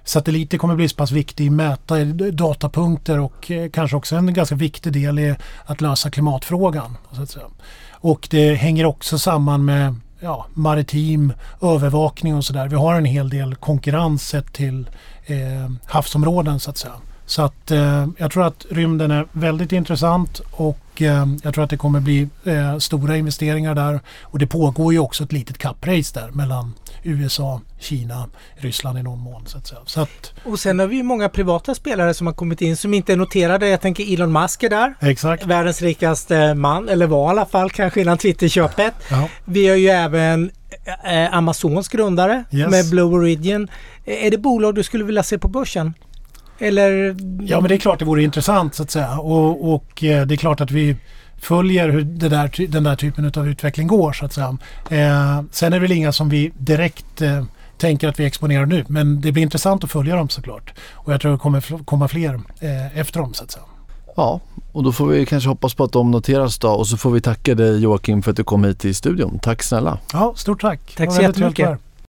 satelliter 0.04 0.58
kommer 0.58 0.74
bli 0.74 0.88
så 0.88 0.96
pass 0.96 1.10
viktig 1.10 1.46
i 1.46 1.50
mäta 1.50 2.00
eh, 2.00 2.06
datapunkter 2.06 3.18
och 3.18 3.50
eh, 3.50 3.70
kanske 3.70 3.96
också 3.96 4.16
en 4.16 4.34
ganska 4.34 4.54
viktig 4.54 4.92
del 4.92 5.18
i 5.18 5.34
att 5.64 5.80
lösa 5.80 6.10
klimatfrågan. 6.10 6.96
Så 7.12 7.22
att 7.22 7.30
säga. 7.30 7.46
Och 7.90 8.28
det 8.30 8.54
hänger 8.54 8.86
också 8.86 9.18
samman 9.18 9.64
med 9.64 9.94
ja, 10.24 10.46
maritim 10.54 11.32
övervakning 11.62 12.34
och 12.34 12.44
sådär. 12.44 12.68
Vi 12.68 12.76
har 12.76 12.94
en 12.94 13.04
hel 13.04 13.28
del 13.28 13.54
konkurrens 13.54 14.28
sett 14.28 14.52
till 14.52 14.90
eh, 15.26 15.70
havsområden 15.86 16.60
så 16.60 16.70
att 16.70 16.76
säga. 16.76 16.94
Så 17.26 17.42
att 17.42 17.70
eh, 17.70 18.06
jag 18.18 18.30
tror 18.30 18.46
att 18.46 18.66
rymden 18.70 19.10
är 19.10 19.26
väldigt 19.32 19.72
intressant 19.72 20.40
och 20.50 21.02
eh, 21.02 21.26
jag 21.42 21.54
tror 21.54 21.64
att 21.64 21.70
det 21.70 21.76
kommer 21.76 22.00
bli 22.00 22.28
eh, 22.44 22.78
stora 22.78 23.16
investeringar 23.16 23.74
där. 23.74 24.00
Och 24.22 24.38
det 24.38 24.46
pågår 24.46 24.92
ju 24.92 24.98
också 24.98 25.24
ett 25.24 25.32
litet 25.32 25.58
kapprace 25.58 26.20
där 26.20 26.30
mellan 26.30 26.74
USA, 27.02 27.60
Kina, 27.80 28.28
Ryssland 28.56 28.98
i 28.98 29.02
någon 29.02 29.18
mån. 29.18 29.46
Så 29.46 29.58
att. 29.58 29.72
Så 29.86 30.00
att, 30.00 30.32
och 30.44 30.60
sen 30.60 30.78
har 30.78 30.86
vi 30.86 30.96
ju 30.96 31.02
många 31.02 31.28
privata 31.28 31.74
spelare 31.74 32.14
som 32.14 32.26
har 32.26 32.34
kommit 32.34 32.62
in 32.62 32.76
som 32.76 32.94
inte 32.94 33.12
är 33.12 33.16
noterade. 33.16 33.68
Jag 33.68 33.80
tänker 33.80 34.14
Elon 34.14 34.32
Musk 34.32 34.62
är 34.62 34.70
där. 34.70 34.94
Exakt. 35.00 35.46
Världens 35.46 35.82
rikaste 35.82 36.54
man, 36.54 36.88
eller 36.88 37.06
var 37.06 37.26
i 37.26 37.30
alla 37.30 37.46
fall 37.46 37.70
kanske 37.70 38.00
innan 38.00 38.18
Twitter-köpet. 38.18 38.94
Ja. 39.10 39.28
Vi 39.44 39.68
har 39.68 39.76
ju 39.76 39.88
även 39.88 40.50
eh, 41.04 41.34
Amazons 41.34 41.88
grundare 41.88 42.44
yes. 42.50 42.70
med 42.70 42.90
Blue 42.90 43.04
Origin. 43.04 43.68
Är 44.04 44.30
det 44.30 44.38
bolag 44.38 44.74
du 44.74 44.82
skulle 44.82 45.04
vilja 45.04 45.22
se 45.22 45.38
på 45.38 45.48
börsen? 45.48 45.94
Eller? 46.58 47.16
Ja 47.40 47.60
men 47.60 47.68
det 47.68 47.74
är 47.74 47.78
klart 47.78 47.98
det 47.98 48.04
vore 48.04 48.22
intressant 48.22 48.74
så 48.74 48.82
att 48.82 48.90
säga 48.90 49.18
och, 49.18 49.74
och 49.74 50.04
eh, 50.04 50.26
det 50.26 50.34
är 50.34 50.36
klart 50.36 50.60
att 50.60 50.70
vi 50.70 50.96
följer 51.36 51.88
hur 51.88 52.02
det 52.02 52.28
där, 52.28 52.66
den 52.68 52.84
där 52.84 52.96
typen 52.96 53.32
av 53.36 53.48
utveckling 53.48 53.86
går 53.86 54.12
så 54.12 54.24
att 54.24 54.32
säga. 54.32 54.56
Eh, 54.90 55.42
sen 55.50 55.72
är 55.72 55.76
det 55.76 55.78
väl 55.78 55.92
inga 55.92 56.12
som 56.12 56.28
vi 56.28 56.52
direkt 56.58 57.22
eh, 57.22 57.44
tänker 57.78 58.08
att 58.08 58.20
vi 58.20 58.24
exponerar 58.24 58.66
nu 58.66 58.84
men 58.88 59.20
det 59.20 59.32
blir 59.32 59.42
intressant 59.42 59.84
att 59.84 59.90
följa 59.90 60.16
dem 60.16 60.28
såklart. 60.28 60.72
Och 60.92 61.12
jag 61.12 61.20
tror 61.20 61.32
det 61.32 61.38
kommer 61.38 61.84
komma 61.84 62.08
fler 62.08 62.40
eh, 62.60 62.98
efter 62.98 63.20
dem 63.20 63.34
så 63.34 63.44
att 63.44 63.50
säga. 63.50 63.64
Ja, 64.16 64.40
och 64.72 64.82
då 64.82 64.92
får 64.92 65.06
vi 65.06 65.26
kanske 65.26 65.48
hoppas 65.48 65.74
på 65.74 65.84
att 65.84 65.92
de 65.92 66.10
noteras 66.10 66.58
då 66.58 66.68
och 66.68 66.86
så 66.86 66.96
får 66.96 67.10
vi 67.10 67.20
tacka 67.20 67.54
dig 67.54 67.82
Joakim 67.82 68.22
för 68.22 68.30
att 68.30 68.36
du 68.36 68.44
kom 68.44 68.64
hit 68.64 68.78
till 68.78 68.94
studion. 68.94 69.38
Tack 69.42 69.62
snälla. 69.62 69.98
Ja, 70.12 70.34
stort 70.36 70.60
tack. 70.60 70.94
Tack 70.96 71.12
så 71.12 71.22
jättemycket. 71.22 71.78